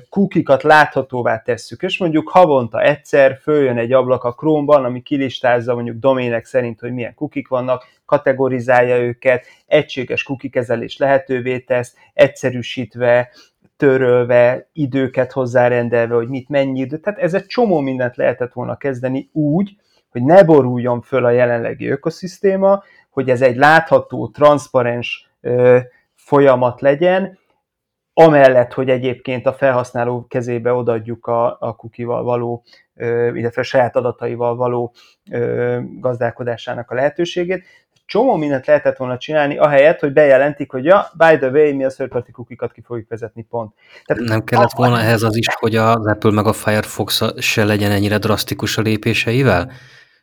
[0.09, 5.97] kukikat láthatóvá tesszük, és mondjuk havonta egyszer följön egy ablak a Chrome-ban, ami kilistázza mondjuk
[5.97, 13.29] domének szerint, hogy milyen kukik vannak, kategorizálja őket, egységes kukikezelés lehetővé tesz, egyszerűsítve
[13.81, 16.97] törölve, időket hozzárendelve, hogy mit mennyi idő.
[16.97, 19.75] Tehát ez egy csomó mindent lehetett volna kezdeni úgy,
[20.09, 25.77] hogy ne boruljon föl a jelenlegi ökoszisztéma, hogy ez egy látható, transzparens ö,
[26.15, 27.39] folyamat legyen,
[28.13, 32.63] amellett, hogy egyébként a felhasználó kezébe odaadjuk a, a kukival való,
[32.95, 34.93] ö, illetve a saját adataival való
[35.31, 37.63] ö, gazdálkodásának a lehetőségét
[38.11, 41.89] csomó mindent lehetett volna csinálni, ahelyett, hogy bejelentik, hogy ja, by the way, mi a
[41.89, 43.73] third party kukikat ki fogjuk vezetni, pont.
[44.05, 47.91] Tehát nem kellett volna ehhez az is, hogy az Apple meg a Firefox se legyen
[47.91, 49.71] ennyire drasztikus a lépéseivel?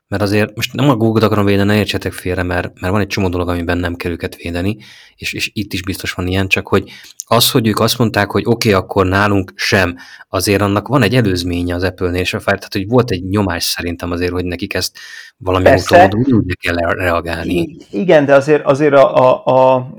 [0.09, 3.07] Mert azért most nem a Google-t akarom védeni, ne értsetek félre, mert, mert van egy
[3.07, 4.77] csomó dolog, amiben nem kell őket védeni,
[5.17, 6.91] és, és itt is biztos van ilyen, csak hogy
[7.27, 9.97] az, hogy ők azt mondták, hogy oké, okay, akkor nálunk sem,
[10.29, 13.65] azért annak van egy előzménye az Apple-nél, és a Fire, tehát hogy volt egy nyomás
[13.65, 14.99] szerintem azért, hogy nekik ezt
[15.37, 17.77] valami módon úgy, kell reagálni.
[17.91, 19.91] Igen, de azért, azért a, a, a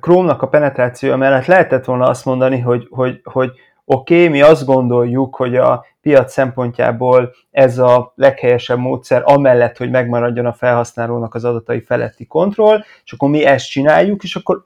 [0.00, 3.50] Chrome-nak a penetrációja mellett lehetett volna azt mondani, hogy, hogy, hogy
[3.84, 9.90] oké, okay, mi azt gondoljuk, hogy a piac szempontjából ez a leghelyesebb módszer, amellett, hogy
[9.90, 14.64] megmaradjon a felhasználónak az adatai feletti kontroll, és akkor mi ezt csináljuk, és akkor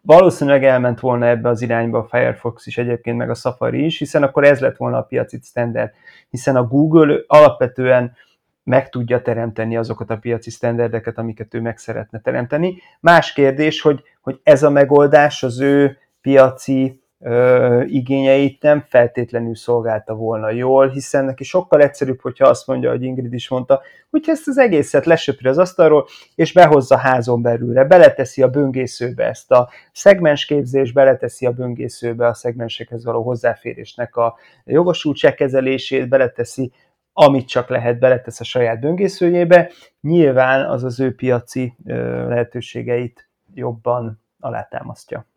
[0.00, 4.22] valószínűleg elment volna ebbe az irányba a Firefox is egyébként, meg a Safari is, hiszen
[4.22, 5.90] akkor ez lett volna a piaci standard,
[6.30, 8.16] hiszen a Google alapvetően
[8.64, 12.82] meg tudja teremteni azokat a piaci standardeket, amiket ő meg szeretne teremteni.
[13.00, 20.14] Más kérdés, hogy, hogy ez a megoldás az ő piaci ö, igényeit nem feltétlenül szolgálta
[20.14, 24.48] volna jól, hiszen neki sokkal egyszerűbb, hogyha azt mondja, hogy Ingrid is mondta, hogy ezt
[24.48, 30.94] az egészet lesöpri az asztalról, és behozza házon belülre, beleteszi a böngészőbe ezt a szegmensképzést,
[30.94, 36.72] beleteszi a böngészőbe a szegmensekhez való hozzáférésnek a jogosultság kezelését, beleteszi
[37.12, 45.29] amit csak lehet, beletesz a saját böngészőjébe, nyilván az az ő piaci lehetőségeit jobban alátámasztja.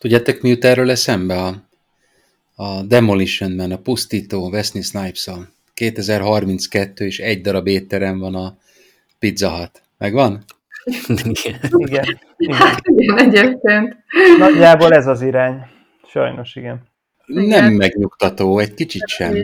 [0.00, 1.34] Tudjátok, mi jut erről eszembe?
[1.34, 1.54] A,
[2.54, 5.48] a Demolition Man, a pusztító Wesley snipes -a.
[5.74, 8.56] 2032 és egy darab étterem van a
[9.18, 9.82] Pizza Hut.
[9.98, 10.44] Megvan?
[11.24, 11.58] Igen.
[12.36, 12.56] igen.
[12.56, 13.96] Hát igen, egyébként.
[14.38, 15.66] Nagyjából ez az irány.
[16.08, 16.82] Sajnos, igen.
[17.26, 17.46] igen.
[17.46, 19.34] Nem megnyugtató, egy kicsit sem.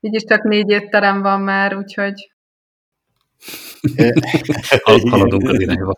[0.00, 2.32] Így is csak négy étterem van már, úgyhogy...
[5.10, 5.92] Haladunk az irányba.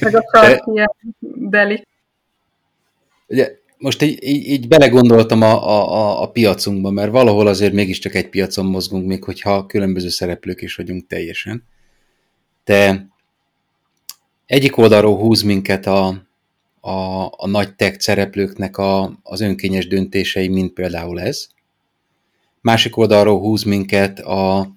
[0.00, 0.94] Meg a sarkia
[1.34, 1.90] deli.
[3.32, 8.28] Ugye, most így, így, így belegondoltam a, a, a piacunkba, mert valahol azért mégiscsak egy
[8.28, 11.64] piacon mozgunk, még hogyha különböző szereplők is vagyunk teljesen.
[12.64, 13.08] De
[14.46, 16.06] egyik oldalról húz minket a,
[16.80, 21.46] a, a nagy tech szereplőknek a, az önkényes döntései, mint például ez.
[22.60, 24.70] Másik oldalról húz minket a,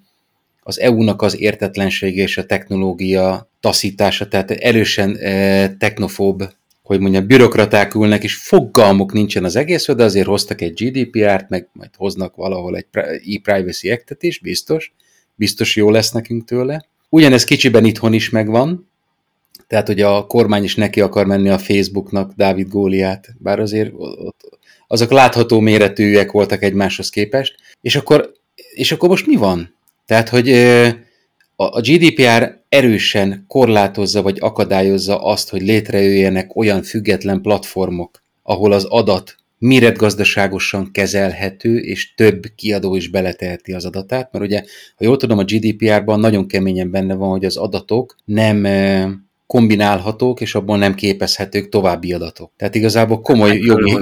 [0.62, 6.42] az EU-nak az értetlensége és a technológia taszítása, tehát erősen e, technofób
[6.86, 11.68] hogy mondjam, bürokraták ülnek, és fogalmuk nincsen az egészről, de azért hoztak egy GDPR-t, meg
[11.72, 12.86] majd hoznak valahol egy
[13.34, 14.94] e-privacy act is, biztos.
[15.34, 16.86] Biztos jó lesz nekünk tőle.
[17.08, 18.88] Ugyanez kicsiben itthon is megvan,
[19.66, 24.58] tehát, hogy a kormány is neki akar menni a Facebooknak Dávid Góliát, bár azért ott,
[24.86, 27.54] azok látható méretűek voltak egymáshoz képest.
[27.80, 28.32] És akkor,
[28.74, 29.74] és akkor most mi van?
[30.04, 30.48] Tehát, hogy
[31.56, 39.36] a GDPR erősen korlátozza vagy akadályozza azt, hogy létrejöjjenek olyan független platformok, ahol az adat
[39.58, 44.62] méretgazdaságosan kezelhető, és több kiadó is beleteheti az adatát, mert ugye,
[44.96, 48.66] ha jól tudom, a GDPR-ban nagyon keményen benne van, hogy az adatok nem
[49.46, 52.52] kombinálhatók, és abból nem képezhetők további adatok.
[52.56, 53.98] Tehát igazából komoly jogi...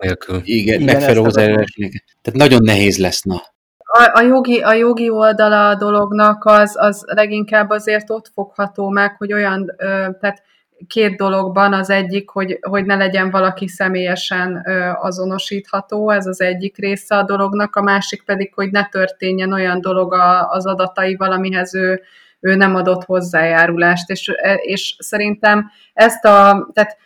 [0.00, 0.40] nélkül.
[0.44, 2.00] Igen, igen megfelelő hozzájárulás nélkül.
[2.22, 3.42] Tehát nagyon nehéz lesz, na.
[3.90, 9.16] A, a, jogi, a jogi oldala a dolognak az, az leginkább azért ott fogható meg,
[9.16, 9.86] hogy olyan, ö,
[10.20, 10.42] tehát
[10.86, 16.76] két dologban az egyik, hogy, hogy ne legyen valaki személyesen ö, azonosítható, ez az egyik
[16.76, 20.14] része a dolognak, a másik pedig, hogy ne történjen olyan dolog
[20.48, 22.02] az adataival, amihez ő
[22.40, 26.96] ő nem adott hozzájárulást, és, és szerintem ezt a, tehát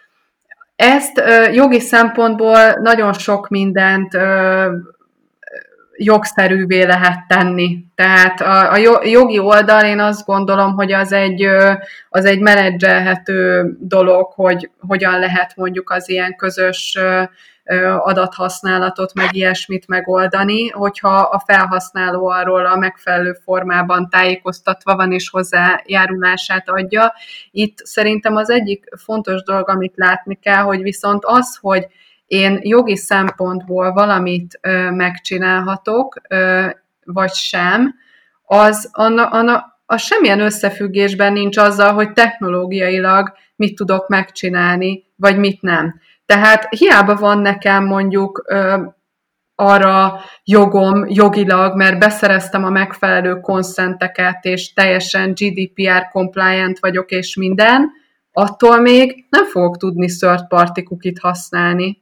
[0.77, 1.23] ezt
[1.53, 4.17] jogi szempontból nagyon sok mindent
[6.05, 7.85] jogszerűvé lehet tenni.
[7.95, 11.47] Tehát a, a jogi oldal én azt gondolom, hogy az egy,
[12.09, 16.99] az egy menedzselhető dolog, hogy hogyan lehet mondjuk az ilyen közös
[17.99, 26.69] adathasználatot, meg ilyesmit megoldani, hogyha a felhasználó arról a megfelelő formában tájékoztatva van és hozzájárulását
[26.69, 27.13] adja.
[27.51, 31.87] Itt szerintem az egyik fontos dolog, amit látni kell, hogy viszont az, hogy
[32.33, 36.67] én jogi szempontból valamit ö, megcsinálhatok, ö,
[37.05, 37.95] vagy sem,
[38.43, 45.63] az anna, anna, az semmilyen összefüggésben nincs azzal, hogy technológiailag mit tudok megcsinálni, vagy mit
[45.63, 46.01] nem.
[46.27, 48.83] Tehát hiába van nekem mondjuk ö,
[49.55, 57.91] arra jogom jogilag, mert beszereztem a megfelelő konszenteket, és teljesen GDPR compliant vagyok, és minden,
[58.33, 60.81] attól még nem fogok tudni third party
[61.21, 62.02] használni.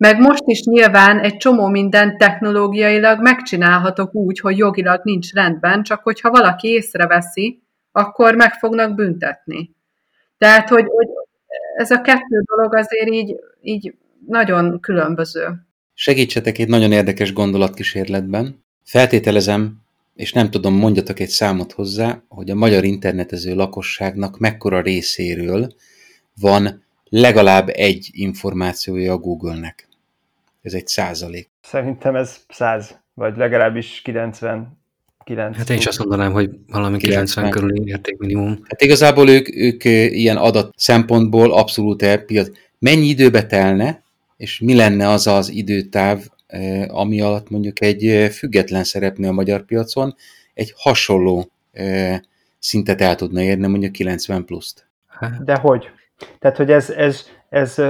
[0.00, 6.02] Meg most is nyilván egy csomó minden technológiailag megcsinálhatok úgy, hogy jogilag nincs rendben, csak
[6.02, 9.70] hogyha valaki észreveszi, akkor meg fognak büntetni.
[10.38, 11.06] Tehát, hogy, hogy
[11.76, 13.94] ez a kettő dolog azért így, így
[14.26, 15.66] nagyon különböző.
[15.94, 18.64] Segítsetek egy nagyon érdekes gondolatkísérletben.
[18.84, 19.80] Feltételezem,
[20.14, 25.74] és nem tudom, mondjatok egy számot hozzá, hogy a magyar internetező lakosságnak mekkora részéről
[26.40, 29.88] van legalább egy információja a Google-nek.
[30.62, 31.50] Ez egy százalék.
[31.62, 34.78] Szerintem ez száz, vagy legalábbis 90
[35.24, 35.56] 9.
[35.56, 38.58] Hát én is azt mondanám, hogy valami 90, 90 körüli értékminimum.
[38.68, 39.84] Hát igazából ők, ők
[40.14, 42.50] ilyen adat szempontból abszolút elpiac.
[42.78, 44.02] Mennyi időbe telne,
[44.36, 46.26] és mi lenne az az időtáv,
[46.88, 50.14] ami alatt mondjuk egy független szereplő a magyar piacon
[50.54, 51.50] egy hasonló
[52.58, 54.86] szintet el tudna érni, mondjuk 90 pluszt.
[55.06, 55.44] Hát.
[55.44, 55.90] De hogy?
[56.38, 57.82] Tehát, hogy ez, ez, ez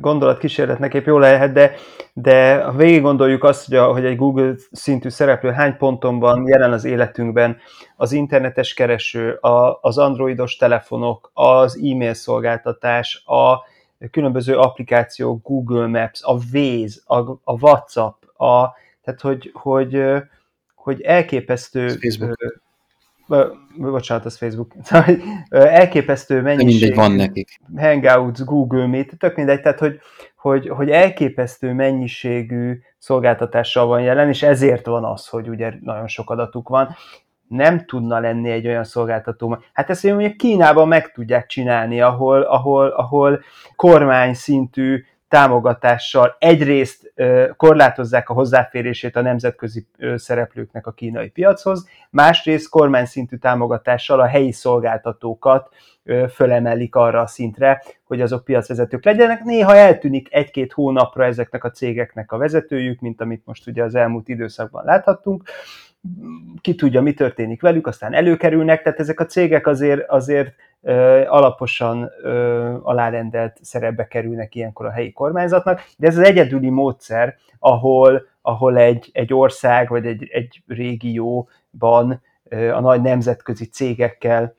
[0.00, 1.74] gondolatkísérletnek épp jó lehet, de,
[2.12, 6.46] de ha végig gondoljuk azt, hogy, a, hogy egy Google szintű szereplő hány ponton van
[6.46, 7.56] jelen az életünkben,
[7.96, 13.70] az internetes kereső, a, az androidos telefonok, az e-mail szolgáltatás, a
[14.10, 20.04] különböző applikációk, Google Maps, a Waze, a, a WhatsApp, a, tehát hogy, hogy,
[20.74, 22.60] hogy elképesztő Facebook
[23.76, 25.16] bocsánat, az Facebook, szóval
[25.50, 26.80] elképesztő mennyiség.
[26.80, 27.60] Mindegy, van nekik.
[27.76, 30.00] Hangouts, Google Meet, tök mindegy, tehát hogy,
[30.36, 36.30] hogy, hogy elképesztő mennyiségű szolgáltatással van jelen, és ezért van az, hogy ugye nagyon sok
[36.30, 36.96] adatuk van.
[37.48, 39.58] Nem tudna lenni egy olyan szolgáltató.
[39.72, 43.42] Hát ezt mondjuk Kínában meg tudják csinálni, ahol, ahol, ahol
[43.76, 47.12] kormány szintű támogatással egyrészt
[47.56, 54.52] korlátozzák a hozzáférését a nemzetközi szereplőknek a kínai piachoz, másrészt kormány szintű támogatással a helyi
[54.52, 55.68] szolgáltatókat
[56.34, 59.42] fölemelik arra a szintre, hogy azok piacvezetők legyenek.
[59.42, 64.28] Néha eltűnik egy-két hónapra ezeknek a cégeknek a vezetőjük, mint amit most ugye az elmúlt
[64.28, 65.42] időszakban láthattunk,
[66.60, 70.54] ki tudja, mi történik velük, aztán előkerülnek, tehát ezek a cégek azért, azért
[71.26, 72.10] alaposan
[72.82, 79.10] alárendelt szerepbe kerülnek ilyenkor a helyi kormányzatnak, de ez az egyedüli módszer, ahol, ahol egy,
[79.12, 84.56] egy ország vagy egy, egy régióban a nagy nemzetközi cégekkel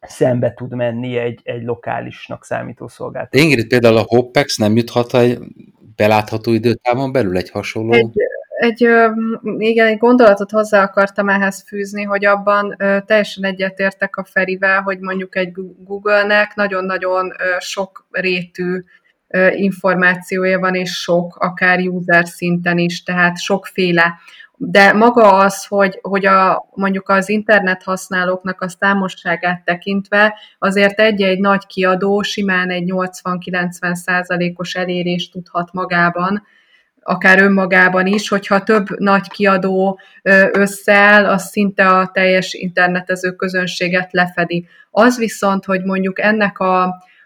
[0.00, 3.38] szembe tud menni egy, egy lokálisnak számító szolgáltató.
[3.42, 5.38] Ingrid, például a Hopex nem juthat egy
[5.96, 7.92] belátható időtávon belül egy hasonló?
[7.92, 8.16] Egy,
[8.60, 8.88] egy,
[9.58, 15.36] igen, egy gondolatot hozzá akartam ehhez fűzni, hogy abban teljesen egyetértek a Ferivel, hogy mondjuk
[15.36, 18.84] egy Google-nek nagyon-nagyon sok rétű
[19.50, 24.14] információja van, és sok, akár user szinten is, tehát sokféle.
[24.56, 31.38] De maga az, hogy, hogy a, mondjuk az internet használóknak a számosságát tekintve azért egy-egy
[31.38, 36.42] nagy kiadó simán egy 80-90 százalékos elérést tudhat magában,
[37.02, 40.00] akár önmagában is, hogyha több nagy kiadó
[40.52, 44.66] összeáll, az szinte a teljes internetező közönséget lefedi.
[44.90, 46.82] Az viszont, hogy mondjuk ennek a,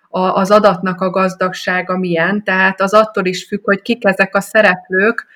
[0.09, 4.41] a, az adatnak a gazdagsága milyen, tehát az attól is függ, hogy kik ezek a
[4.41, 5.27] szereplők,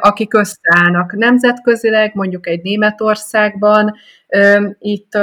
[0.00, 3.94] akik összeállnak nemzetközileg, mondjuk egy Németországban.
[4.78, 5.18] Itt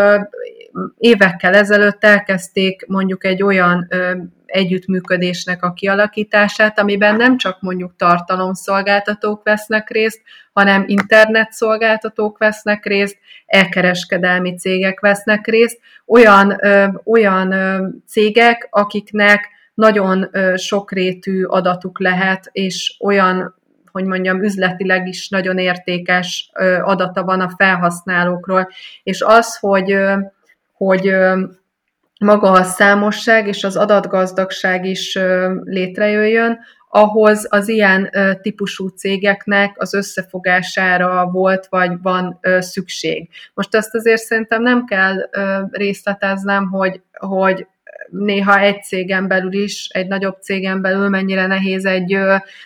[0.98, 3.88] évekkel ezelőtt elkezdték mondjuk egy olyan
[4.52, 10.22] együttműködésnek a kialakítását, amiben nem csak mondjuk tartalomszolgáltatók vesznek részt,
[10.54, 20.28] hanem internetszolgáltatók vesznek részt, elkereskedelmi cégek vesznek részt, olyan, ö, olyan ö, cégek, akiknek nagyon
[20.32, 23.58] ö, sokrétű adatuk lehet, és olyan
[23.92, 26.52] hogy mondjam, üzletileg is nagyon értékes
[26.82, 28.70] adata van a felhasználókról,
[29.04, 29.98] és az, hogy,
[30.80, 31.12] hogy
[32.20, 35.20] maga a számosság és az adatgazdagság is
[35.64, 36.60] létrejöjjön,
[36.90, 38.10] ahhoz az ilyen
[38.42, 43.30] típusú cégeknek az összefogására volt, vagy van szükség.
[43.54, 45.30] Most ezt azért szerintem nem kell
[45.72, 47.68] részleteznem, hogy, hogy
[48.12, 52.18] néha egy cégen belül is, egy nagyobb cégen belül mennyire nehéz egy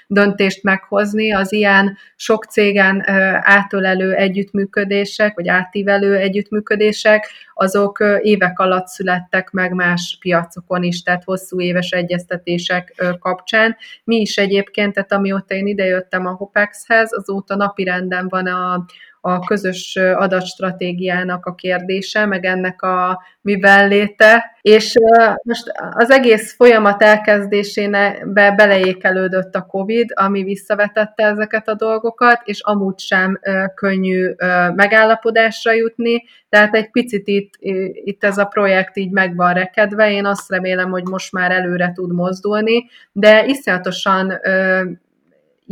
[0.08, 1.34] döntést meghozni.
[1.34, 3.04] Az ilyen sok cégen
[3.42, 11.62] átölelő együttműködések, vagy átívelő együttműködések, azok évek alatt születtek meg más piacokon is, tehát hosszú
[11.62, 13.76] éves egyeztetések kapcsán.
[14.04, 18.86] Mi is egyébként, tehát amióta én idejöttem a Hopexhez, azóta napirenden van a,
[19.26, 24.96] a közös adatstratégiának a kérdése, meg ennek a miben léte, és
[25.44, 33.00] most az egész folyamat elkezdésébe beleékelődött a COVID, ami visszavetette ezeket a dolgokat, és amúgy
[33.00, 33.40] sem
[33.76, 34.30] könnyű
[34.76, 37.54] megállapodásra jutni, tehát egy picit itt,
[37.94, 41.92] itt ez a projekt így meg van rekedve, én azt remélem, hogy most már előre
[41.94, 44.40] tud mozdulni, de iszonyatosan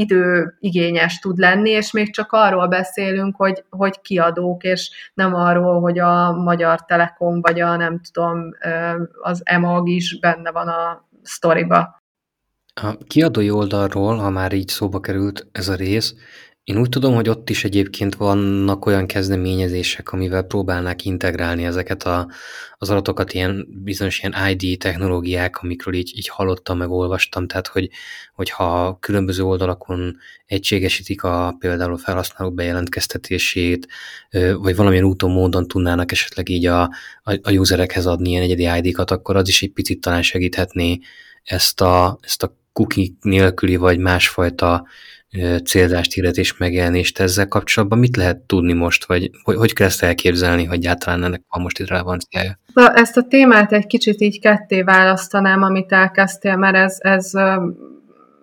[0.02, 6.00] időigényes tud lenni, és még csak arról beszélünk, hogy, hogy kiadók, és nem arról, hogy
[6.00, 8.50] a Magyar Telekom, vagy a nem tudom,
[9.22, 12.00] az EMAG is benne van a sztoriba.
[12.74, 16.16] A kiadói oldalról, ha már így szóba került ez a rész,
[16.64, 22.28] én úgy tudom, hogy ott is egyébként vannak olyan kezdeményezések, amivel próbálnák integrálni ezeket a,
[22.78, 27.90] az adatokat, ilyen bizonyos ilyen ID technológiák, amikről így, így hallottam, meg olvastam, tehát hogy,
[28.34, 33.88] hogyha különböző oldalakon egységesítik a például a felhasználók bejelentkeztetését,
[34.56, 36.82] vagy valamilyen úton, módon tudnának esetleg így a,
[37.24, 41.00] a, a userekhez adni ilyen egyedi ID-kat, akkor az is egy picit talán segíthetné
[41.44, 44.88] ezt a, ezt a cookie nélküli, vagy másfajta
[45.66, 50.66] célzást, hirdetés megjelenést ezzel kapcsolatban mit lehet tudni most, vagy hogy, hogy kell ezt elképzelni,
[50.66, 52.60] hogy általán ennek van most itt relevanciája?
[52.74, 57.32] Ezt a témát egy kicsit így ketté választanám, amit elkezdtél, mert ez, ez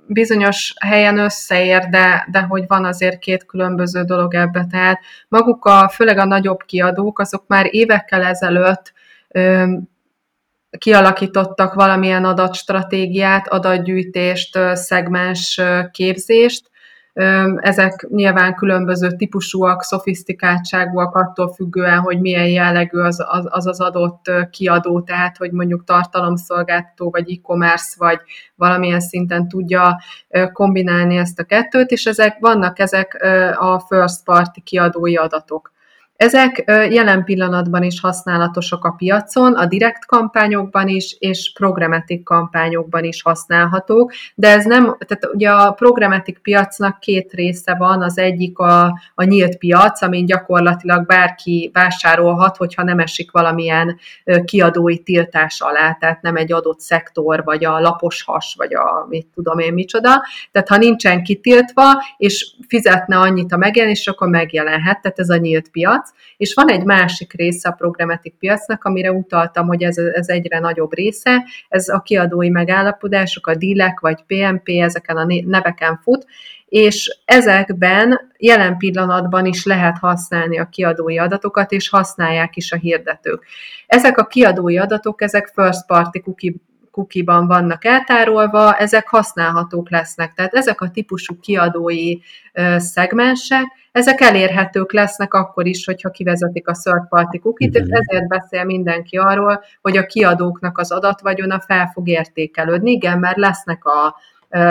[0.06, 4.66] bizonyos helyen összeér, de, de hogy van azért két különböző dolog ebbe.
[4.70, 8.92] Tehát maguk a, főleg a nagyobb kiadók, azok már évekkel ezelőtt
[10.78, 15.60] kialakítottak valamilyen adatstratégiát, adatgyűjtést, szegmens
[15.90, 16.70] képzést,
[17.56, 24.30] ezek nyilván különböző típusúak, szofisztikáltságúak attól függően, hogy milyen jellegű az az, az, az adott
[24.50, 28.20] kiadó, tehát hogy mondjuk tartalomszolgáltató, vagy e-commerce, vagy
[28.54, 30.00] valamilyen szinten tudja
[30.52, 33.22] kombinálni ezt a kettőt, és ezek vannak ezek
[33.58, 35.72] a first party kiadói adatok.
[36.18, 43.22] Ezek jelen pillanatban is használatosak a piacon, a direkt kampányokban is, és programmatic kampányokban is
[43.22, 48.98] használhatók, de ez nem, tehát ugye a programmatic piacnak két része van, az egyik a,
[49.14, 53.98] a nyílt piac, amin gyakorlatilag bárki vásárolhat, hogyha nem esik valamilyen
[54.44, 59.26] kiadói tiltás alá, tehát nem egy adott szektor, vagy a lapos has, vagy a mit
[59.34, 65.18] tudom én micsoda, tehát ha nincsen kitiltva, és fizetne annyit a megjelenés, akkor megjelenhet, tehát
[65.18, 69.66] ez a nyílt piac piac, és van egy másik része a programmatic piacnak, amire utaltam,
[69.66, 75.16] hogy ez, ez egyre nagyobb része, ez a kiadói megállapodások, a dílek vagy PMP, ezeken
[75.16, 76.26] a neveken fut,
[76.68, 83.44] és ezekben jelen pillanatban is lehet használni a kiadói adatokat, és használják is a hirdetők.
[83.86, 86.52] Ezek a kiadói adatok, ezek first party cookie
[86.98, 90.34] kukiban vannak eltárolva, ezek használhatók lesznek.
[90.34, 92.18] Tehát ezek a típusú kiadói
[92.76, 98.64] szegmensek, ezek elérhetők lesznek akkor is, hogyha kivezetik a third party cookie-t, és ezért beszél
[98.64, 102.90] mindenki arról, hogy a kiadóknak az adatvagyona fel fog értékelődni.
[102.90, 104.16] Igen, mert lesznek a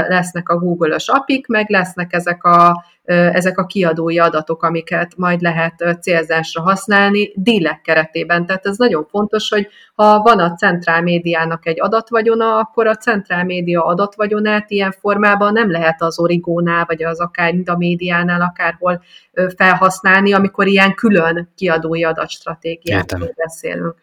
[0.07, 5.97] lesznek a Google-ös apik, meg lesznek ezek a, ezek a kiadói adatok, amiket majd lehet
[6.01, 8.45] célzásra használni dílek keretében.
[8.45, 13.43] Tehát ez nagyon fontos, hogy ha van a centrál médiának egy adatvagyona, akkor a centrál
[13.43, 19.03] média adatvagyonát ilyen formában nem lehet az Origónál, vagy az akár a médiánál, akárhol
[19.55, 23.95] felhasználni, amikor ilyen külön kiadói adatstratégiákról beszélünk.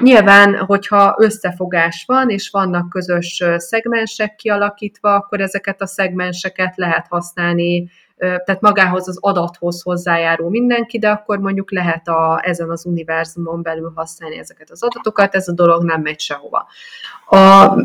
[0.00, 7.90] Nyilván, hogyha összefogás van, és vannak közös szegmensek kialakítva, akkor ezeket a szegmenseket lehet használni,
[8.16, 13.92] tehát magához az adathoz hozzájárul mindenki, de akkor mondjuk lehet a, ezen az univerzumon belül
[13.94, 16.66] használni ezeket az adatokat, ez a dolog nem megy sehova.
[17.26, 17.36] A,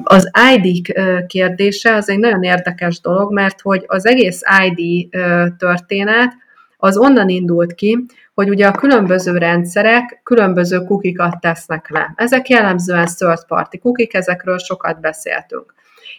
[0.03, 0.93] az ID
[1.27, 5.09] kérdése az egy nagyon érdekes dolog, mert hogy az egész ID
[5.57, 6.33] történet
[6.77, 12.13] az onnan indult ki, hogy ugye a különböző rendszerek különböző kukikat tesznek le.
[12.15, 15.73] Ezek jellemzően third party kukik, ezekről sokat beszéltünk.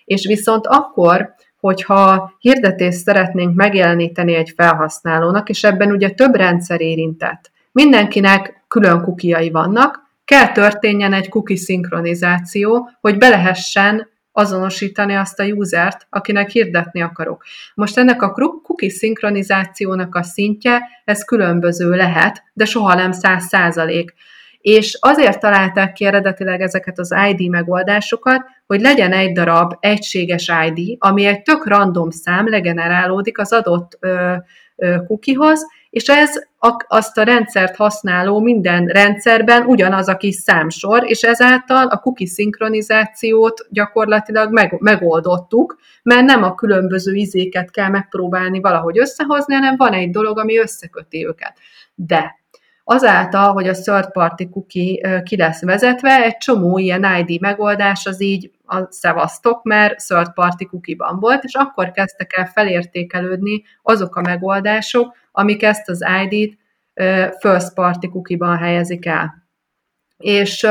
[0.04, 7.50] És viszont akkor, hogyha hirdetést szeretnénk megjeleníteni egy felhasználónak, és ebben ugye több rendszer érintett,
[7.72, 16.06] mindenkinek külön kukiai vannak, kell történjen egy cookie szinkronizáció, hogy belehessen azonosítani azt a usert,
[16.10, 17.44] akinek hirdetni akarok.
[17.74, 24.14] Most ennek a cookie szinkronizációnak a szintje, ez különböző lehet, de soha nem száz százalék.
[24.60, 30.96] És azért találták ki eredetileg ezeket az ID megoldásokat, hogy legyen egy darab egységes ID,
[30.98, 34.34] ami egy tök random szám legenerálódik az adott ö,
[35.06, 36.30] kukihoz, és ez
[36.88, 43.66] azt a rendszert használó minden rendszerben ugyanaz a kis számsor, és ezáltal a cookie szinkronizációt
[43.70, 50.10] gyakorlatilag meg, megoldottuk, mert nem a különböző izéket kell megpróbálni valahogy összehozni, hanem van egy
[50.10, 51.58] dolog, ami összeköti őket.
[51.94, 52.41] De
[52.84, 58.22] azáltal, hogy a third party cookie ki lesz vezetve, egy csomó ilyen ID megoldás az
[58.22, 64.20] így a szevasztok, mert third party cookie-ban volt, és akkor kezdtek el felértékelődni azok a
[64.20, 66.58] megoldások, amik ezt az ID-t
[67.38, 69.42] first party cookie-ban helyezik el.
[70.16, 70.66] És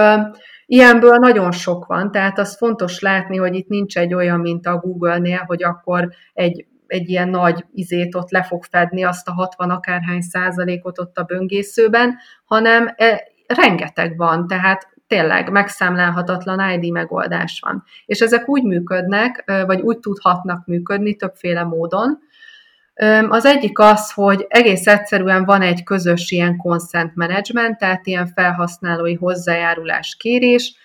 [0.66, 4.78] ilyenből nagyon sok van, tehát az fontos látni, hogy itt nincs egy olyan, mint a
[4.78, 9.70] Google-nél, hogy akkor egy egy ilyen nagy izét ott le fog fedni azt a 60
[9.70, 17.84] akárhány százalékot ott a böngészőben, hanem e, rengeteg van, tehát tényleg megszámlálhatatlan ID megoldás van.
[18.06, 22.20] És ezek úgy működnek, vagy úgy tudhatnak működni többféle módon,
[23.30, 29.14] az egyik az, hogy egész egyszerűen van egy közös ilyen consent management, tehát ilyen felhasználói
[29.14, 30.76] hozzájárulás kérés,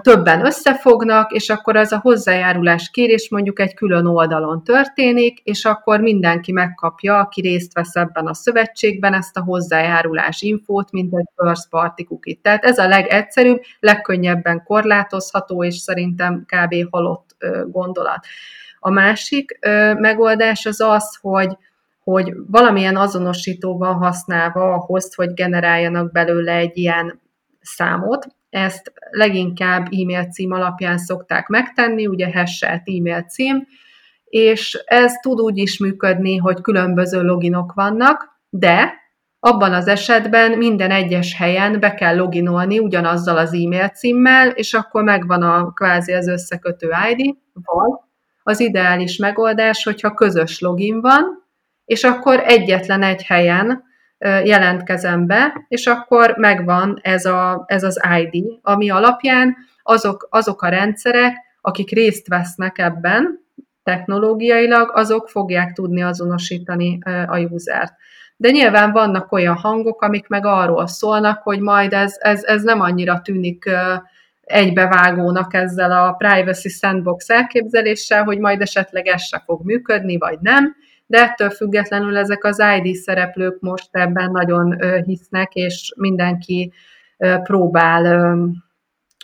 [0.00, 6.00] többen összefognak, és akkor ez a hozzájárulás kérés mondjuk egy külön oldalon történik, és akkor
[6.00, 11.68] mindenki megkapja, aki részt vesz ebben a szövetségben ezt a hozzájárulás infót, mint egy first
[11.68, 12.36] party cookie.
[12.42, 16.74] Tehát ez a legegyszerűbb, legkönnyebben korlátozható, és szerintem kb.
[16.90, 17.36] halott
[17.66, 18.26] gondolat.
[18.78, 19.58] A másik
[19.98, 21.56] megoldás az az, hogy
[22.04, 27.20] hogy valamilyen azonosítóval használva ahhoz, hogy generáljanak belőle egy ilyen
[27.60, 28.26] számot.
[28.54, 33.66] Ezt leginkább e-mail cím alapján szokták megtenni, ugye hasselt e-mail cím,
[34.24, 38.94] és ez tud úgy is működni, hogy különböző loginok vannak, de
[39.38, 45.02] abban az esetben minden egyes helyen be kell loginolni ugyanazzal az e-mail címmel, és akkor
[45.02, 48.00] megvan a kvázi az összekötő ID, vagy
[48.42, 51.24] az ideális megoldás, hogyha közös login van,
[51.84, 53.84] és akkor egyetlen egy helyen
[54.18, 60.68] jelentkezem be, és akkor megvan ez, a, ez az ID, ami alapján azok, azok a
[60.68, 63.40] rendszerek, akik részt vesznek ebben
[63.82, 67.92] technológiailag, azok fogják tudni azonosítani a usert.
[68.36, 72.80] De nyilván vannak olyan hangok, amik meg arról szólnak, hogy majd ez, ez, ez nem
[72.80, 73.70] annyira tűnik
[74.40, 80.76] egybevágónak ezzel a privacy sandbox elképzeléssel, hogy majd esetleg ez se fog működni, vagy nem,
[81.14, 86.72] de ettől függetlenül ezek az ID szereplők most ebben nagyon hisznek, és mindenki
[87.42, 88.36] próbál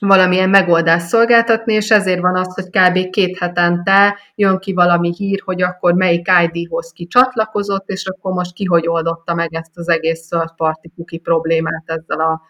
[0.00, 3.10] valamilyen megoldást szolgáltatni, és ezért van az, hogy kb.
[3.10, 8.52] két hetente jön ki valami hír, hogy akkor melyik ID-hoz ki csatlakozott, és akkor most
[8.52, 12.40] ki hogy oldotta meg ezt az egész third party cookie problémát ezzel a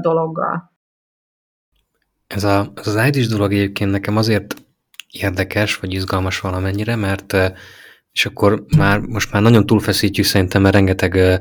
[0.00, 0.72] dologgal.
[2.26, 4.54] Ez, a, ez az ID-s dolog egyébként nekem azért
[5.10, 7.36] érdekes, vagy izgalmas valamennyire, mert
[8.12, 11.34] és akkor már most már nagyon túlfeszítjük szerintem, mert rengeteg ö,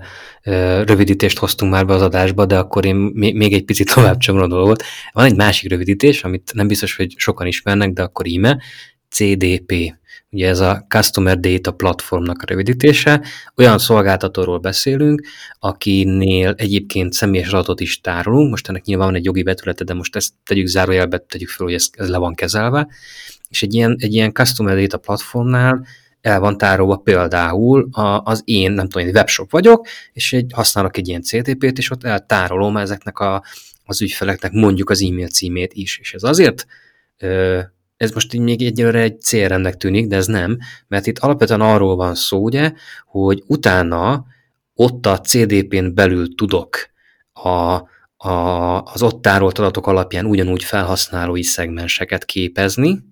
[0.44, 4.52] ö, rövidítést hoztunk már be az adásba, de akkor én még egy picit tovább csomrom
[4.52, 4.76] a.
[5.12, 8.62] Van egy másik rövidítés, amit nem biztos, hogy sokan ismernek, de akkor íme,
[9.10, 9.98] CDP.
[10.32, 13.22] Ugye ez a Customer Data Platformnak a rövidítése.
[13.56, 15.22] Olyan szolgáltatóról beszélünk,
[15.60, 18.50] akinél egyébként személyes adatot is tárolunk.
[18.50, 21.76] Most ennek nyilván van egy jogi vetülete, de most ezt tegyük zárójelbe, tegyük fel, hogy
[21.76, 22.88] ez, ez le van kezelve
[23.50, 25.86] és egy ilyen, egy ilyen customer data platformnál
[26.22, 30.98] el van tárolva például a, az én, nem tudom, egy webshop vagyok, és egy, használok
[30.98, 33.44] egy ilyen CTP-t, és ott eltárolom ezeknek a,
[33.86, 35.98] az ügyfeleknek mondjuk az e-mail címét is.
[35.98, 36.66] És ez azért,
[37.98, 41.96] ez most így még egyelőre egy célrendnek tűnik, de ez nem, mert itt alapvetően arról
[41.96, 42.74] van szó, ugye,
[43.06, 44.26] hogy utána
[44.74, 46.90] ott a CDP-n belül tudok
[47.34, 47.50] a,
[48.28, 53.09] a, az ott tárolt adatok alapján ugyanúgy felhasználói szegmenseket képezni,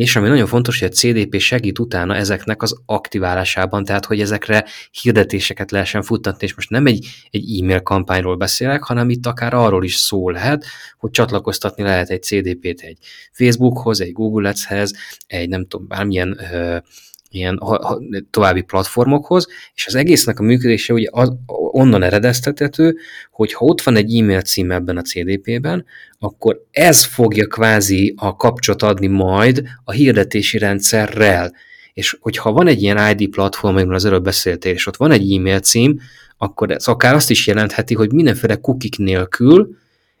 [0.00, 4.64] és ami nagyon fontos, hogy a CDP segít utána ezeknek az aktiválásában, tehát hogy ezekre
[4.90, 9.84] hirdetéseket lehessen futtatni, és most nem egy, egy e-mail kampányról beszélek, hanem itt akár arról
[9.84, 10.64] is szó lehet,
[10.98, 12.98] hogy csatlakoztatni lehet egy CDP-t egy
[13.32, 14.92] Facebookhoz, egy Google Ads-hez,
[15.26, 16.76] egy nem tudom, bármilyen ö,
[17.30, 17.60] ilyen
[18.30, 21.32] további platformokhoz, és az egésznek a működése ugye az,
[21.72, 22.96] onnan eredeztethető,
[23.30, 25.84] hogy ha ott van egy e-mail cím ebben a CDP-ben,
[26.18, 31.54] akkor ez fogja kvázi a kapcsot adni majd a hirdetési rendszerrel.
[31.92, 35.32] És hogyha van egy ilyen ID platform, amiről az előbb beszéltél, és ott van egy
[35.32, 36.00] e-mail cím,
[36.38, 39.76] akkor ez akár azt is jelentheti, hogy mindenféle kukik nélkül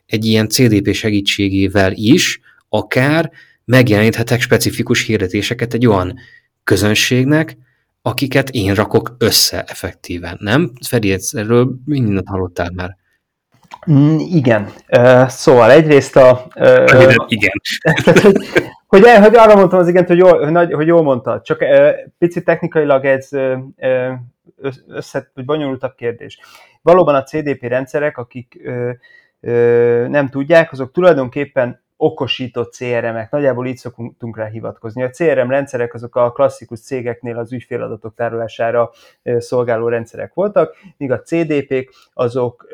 [0.06, 3.30] egy ilyen CDP segítségével is akár
[3.64, 6.18] megjeleníthetek specifikus hirdetéseket egy olyan
[6.64, 7.56] közönségnek,
[8.02, 10.72] akiket én rakok össze effektíven, nem?
[10.88, 12.96] Feri, erről mindent hallottál már.
[13.90, 14.72] Mm, igen.
[14.96, 16.46] Uh, szóval egyrészt a...
[16.54, 17.52] Uh, igen.
[18.86, 22.44] hogy, hogy arra mondtam az igent, hogy jól, hogy, hogy jól mondtad, csak uh, picit
[22.44, 23.58] technikailag ez uh,
[24.88, 26.38] össze, vagy bonyolultabb kérdés.
[26.82, 28.90] Valóban a CDP rendszerek, akik uh,
[29.40, 35.02] uh, nem tudják, azok tulajdonképpen okosított CRM-ek, nagyjából így szoktunk rá hivatkozni.
[35.02, 38.90] A CRM rendszerek azok a klasszikus cégeknél az ügyféladatok tárolására
[39.38, 42.66] szolgáló rendszerek voltak, míg a CDP-k azok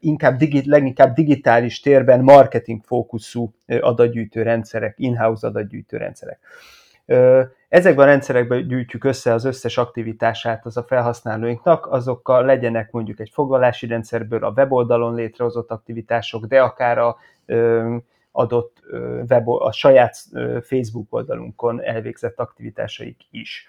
[0.00, 6.38] inkább leginkább digitális térben marketing fókuszú adatgyűjtő rendszerek, in-house adatgyűjtő rendszerek.
[7.68, 13.30] Ezekben a rendszerekben gyűjtjük össze az összes aktivitását az a felhasználóinknak, azokkal legyenek mondjuk egy
[13.32, 17.16] foglalási rendszerből a weboldalon létrehozott aktivitások, de akár a
[18.36, 18.82] adott
[19.28, 20.16] web, a saját
[20.62, 23.68] Facebook oldalunkon elvégzett aktivitásaik is.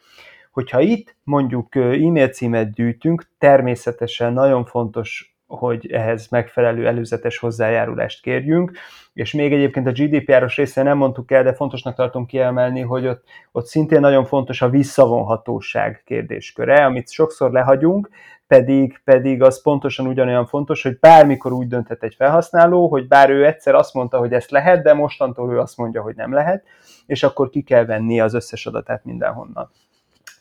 [0.52, 8.72] Hogyha itt mondjuk e-mail címet gyűjtünk, természetesen nagyon fontos hogy ehhez megfelelő előzetes hozzájárulást kérjünk,
[9.14, 13.24] és még egyébként a GDPR-os része nem mondtuk el, de fontosnak tartom kiemelni, hogy ott,
[13.52, 18.10] ott szintén nagyon fontos a visszavonhatóság kérdésköre, amit sokszor lehagyunk,
[18.48, 23.45] pedig, pedig az pontosan ugyanolyan fontos, hogy bármikor úgy dönthet egy felhasználó, hogy bár ő
[23.45, 26.64] egyszer azt mondta, hogy ezt lehet, de mostantól ő azt mondja, hogy nem lehet,
[27.06, 29.72] és akkor ki kell venni az összes adatát mindenhonnan.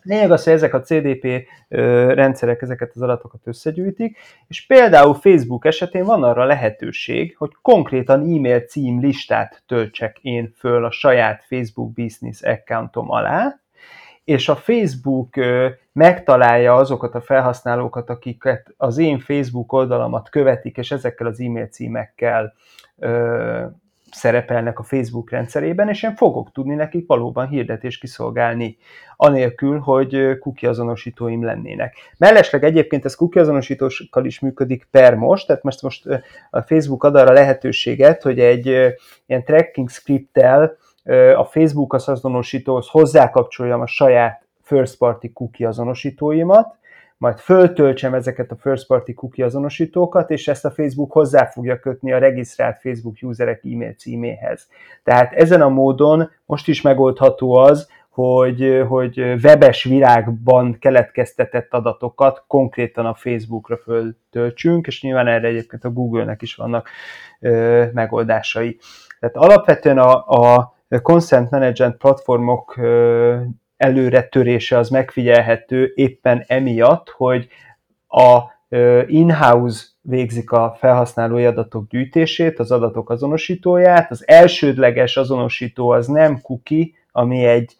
[0.06, 1.48] Lényeg az, hogy ezek a CDP
[2.14, 4.18] rendszerek ezeket az adatokat összegyűjtik,
[4.48, 10.84] és például Facebook esetén van arra lehetőség, hogy konkrétan e-mail cím listát töltsek én föl
[10.84, 13.60] a saját Facebook Business accountom alá,
[14.24, 15.34] és a Facebook
[15.92, 22.54] megtalálja azokat a felhasználókat, akiket az én Facebook oldalamat követik, és ezekkel az e-mail címekkel
[24.12, 28.76] szerepelnek a Facebook rendszerében, és én fogok tudni nekik valóban hirdetést kiszolgálni,
[29.16, 31.94] anélkül, hogy cookie azonosítóim lennének.
[32.18, 36.06] Mellesleg egyébként ez azonosítókkal is működik per most, tehát most, most
[36.50, 38.66] a Facebook ad arra lehetőséget, hogy egy
[39.26, 40.76] ilyen tracking scripttel
[41.36, 46.76] a Facebook az azonosítóhoz hozzákapcsoljam a saját first party cookie azonosítóimat,
[47.18, 52.12] majd föltöltsem ezeket a first party cookie azonosítókat, és ezt a Facebook hozzá fogja kötni
[52.12, 54.68] a regisztrált Facebook userek e-mail címéhez.
[55.04, 63.06] Tehát ezen a módon most is megoldható az, hogy, hogy webes virágban keletkeztetett adatokat konkrétan
[63.06, 66.88] a Facebookra föltöltsünk, és nyilván erre egyébként a Google-nek is vannak
[67.40, 68.78] ö, megoldásai.
[69.20, 73.36] Tehát alapvetően a, a consent management platformok ö,
[73.76, 77.48] előretörése az megfigyelhető éppen emiatt, hogy
[78.08, 78.54] a
[79.06, 84.10] in-house végzik a felhasználói adatok gyűjtését, az adatok azonosítóját.
[84.10, 87.76] Az elsődleges azonosító az nem cookie, ami egy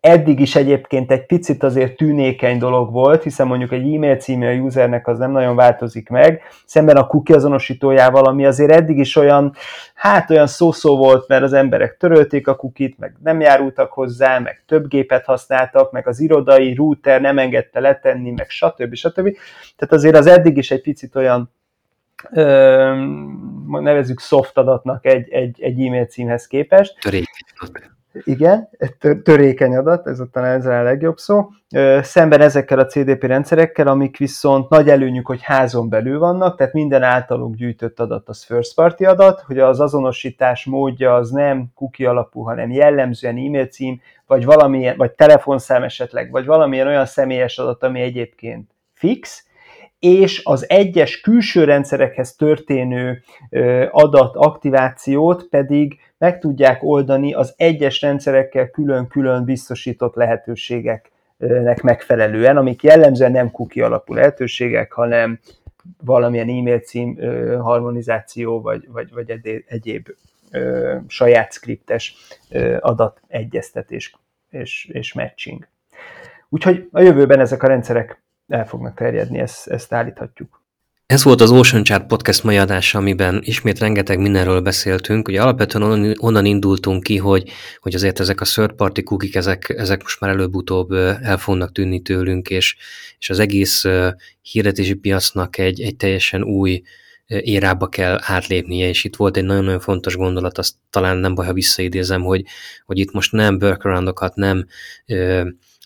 [0.00, 4.52] eddig is egyébként egy picit azért tűnékeny dolog volt, hiszen mondjuk egy e-mail címe a
[4.52, 9.54] usernek az nem nagyon változik meg, szemben a cookie azonosítójával, ami azért eddig is olyan,
[9.94, 14.62] hát olyan szó-szó volt, mert az emberek törölték a kukit, meg nem járultak hozzá, meg
[14.66, 18.94] több gépet használtak, meg az irodai router nem engedte letenni, meg stb.
[18.94, 19.36] stb.
[19.76, 21.50] Tehát azért az eddig is egy picit olyan
[23.66, 26.98] nevezük soft adatnak egy, egy, egy e-mail címhez képest.
[27.00, 27.94] Törékeny
[28.24, 28.68] Igen,
[29.22, 31.48] törékeny adat, ez talán ezzel a legjobb szó.
[32.00, 37.02] Szemben ezekkel a CDP rendszerekkel, amik viszont nagy előnyük, hogy házon belül vannak, tehát minden
[37.02, 42.42] általunk gyűjtött adat az first party adat, hogy az azonosítás módja az nem cookie alapú,
[42.42, 48.00] hanem jellemzően e-mail cím, vagy valamilyen, vagy telefonszám esetleg, vagy valamilyen olyan személyes adat, ami
[48.00, 49.46] egyébként fix,
[49.98, 53.22] és az egyes külső rendszerekhez történő
[53.90, 63.50] adataktivációt pedig meg tudják oldani az egyes rendszerekkel külön-külön biztosított lehetőségeknek megfelelően, amik jellemzően nem
[63.50, 65.38] cookie alapú lehetőségek, hanem
[66.04, 67.18] valamilyen e-mail cím
[67.60, 70.08] harmonizáció, vagy, vagy, vagy egyéb
[71.06, 72.14] saját skriptes
[72.80, 74.14] adategyeztetés
[74.50, 75.68] és, és matching.
[76.48, 80.64] Úgyhogy a jövőben ezek a rendszerek el fognak terjedni, ezt, ezt állíthatjuk.
[81.06, 85.28] Ez volt az Ocean Chart Podcast mai adása, amiben ismét rengeteg mindenről beszéltünk.
[85.28, 90.02] Ugye alapvetően onnan, indultunk ki, hogy, hogy azért ezek a third party cookies, ezek, ezek
[90.02, 90.92] most már előbb-utóbb
[91.22, 92.76] el fognak tűnni tőlünk, és,
[93.18, 93.84] és az egész
[94.42, 96.82] hirdetési piacnak egy, egy teljesen új
[97.26, 101.52] érába kell átlépnie, és itt volt egy nagyon-nagyon fontos gondolat, azt talán nem baj, ha
[101.52, 102.44] visszaidézem, hogy,
[102.84, 104.66] hogy itt most nem workaroundokat, nem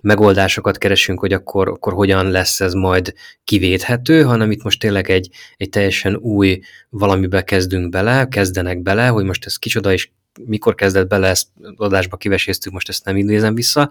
[0.00, 3.14] megoldásokat keresünk, hogy akkor, akkor hogyan lesz ez majd
[3.44, 9.24] kivéthető, hanem itt most tényleg egy, egy teljesen új valamibe kezdünk bele, kezdenek bele, hogy
[9.24, 10.10] most ez kicsoda és
[10.44, 13.90] mikor kezdett bele, ezt adásba kiveséztük, most ezt nem idézem vissza.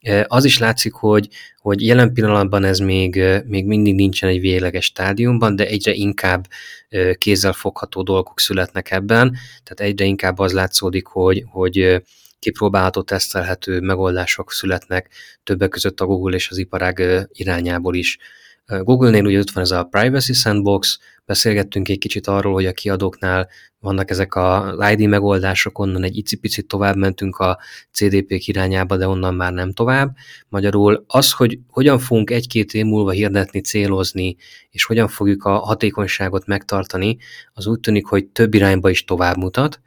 [0.00, 1.28] E, az is látszik, hogy,
[1.58, 6.46] hogy jelen pillanatban ez még, még mindig nincsen egy végleges stádiumban, de egyre inkább
[6.88, 12.02] e, kézzel fogható dolgok születnek ebben, tehát egyre inkább az látszódik, hogy, hogy
[12.44, 15.08] kipróbálható, tesztelhető megoldások születnek
[15.42, 18.18] többek között a Google és az iparág irányából is.
[18.66, 23.48] Google-nél ugye ott van ez a Privacy Sandbox, beszélgettünk egy kicsit arról, hogy a kiadóknál
[23.80, 27.58] vannak ezek a ID megoldások, onnan egy icipicit tovább mentünk a
[27.90, 30.16] CDP-k irányába, de onnan már nem tovább.
[30.48, 34.36] Magyarul az, hogy hogyan fogunk egy-két év múlva hirdetni, célozni,
[34.70, 37.16] és hogyan fogjuk a hatékonyságot megtartani,
[37.52, 39.80] az úgy tűnik, hogy több irányba is tovább mutat,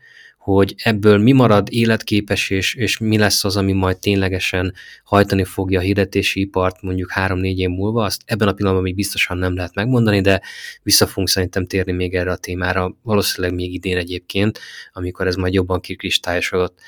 [0.53, 5.79] hogy ebből mi marad életképes, és, és mi lesz az, ami majd ténylegesen hajtani fogja
[5.79, 9.75] a hirdetési ipart mondjuk 3-4 év múlva, azt ebben a pillanatban még biztosan nem lehet
[9.75, 10.41] megmondani, de
[10.83, 14.59] vissza fogunk szerintem térni még erre a témára, valószínűleg még idén egyébként,
[14.93, 16.79] amikor ez majd jobban kikristályosodott.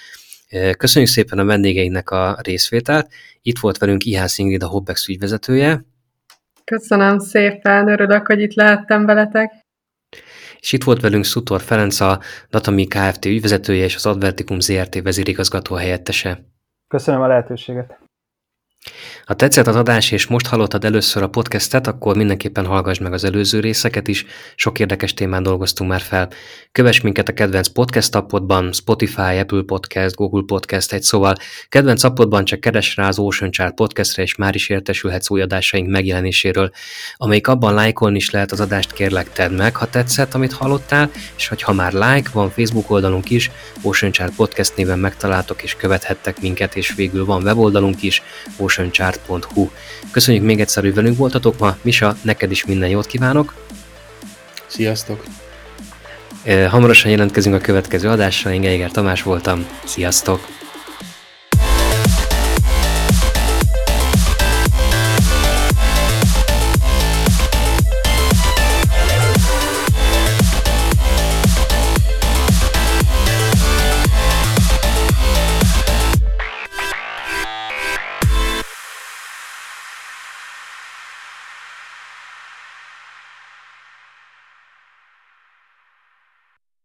[0.78, 3.12] Köszönjük szépen a vendégeinknek a részvételt.
[3.42, 5.86] Itt volt velünk Ihász Ingrid, a Hobbex ügyvezetője.
[6.64, 9.52] Köszönöm szépen, örülök, hogy itt lehettem veletek
[10.60, 12.20] és itt volt velünk Szutor Ferenc, a
[12.50, 13.26] Datami Kft.
[13.26, 16.44] ügyvezetője és az Advertikum ZRT vezérigazgató helyettese.
[16.88, 18.09] Köszönöm a lehetőséget.
[19.26, 23.24] Ha tetszett az adás, és most hallottad először a podcastet, akkor mindenképpen hallgass meg az
[23.24, 24.26] előző részeket is,
[24.56, 26.30] sok érdekes témán dolgoztunk már fel.
[26.72, 31.36] Kövess minket a kedvenc podcast appodban, Spotify, Apple Podcast, Google Podcast, egy szóval
[31.70, 35.90] kedvenc appodban csak keres rá az Ocean Chart podcastre, és már is értesülhetsz új adásaink
[35.90, 36.72] megjelenéséről,
[37.16, 41.48] amelyik abban lájkolni is lehet az adást, kérlek tedd meg, ha tetszett, amit hallottál, és
[41.48, 43.52] hogy ha már like, van Facebook oldalunk is,
[43.82, 48.22] Ocean Chart Podcast néven megtaláltok és követhettek minket, és végül van weboldalunk is,
[48.70, 49.70] Chart podcast.hu.
[50.12, 51.78] Köszönjük még egyszer, hogy velünk voltatok ma.
[51.82, 53.54] Misa, neked is minden jót kívánok.
[54.68, 55.24] Sziasztok!
[56.70, 59.68] Hamarosan jelentkezünk a következő adásra, én Geiger Tamás voltam.
[59.84, 60.48] Sziasztok!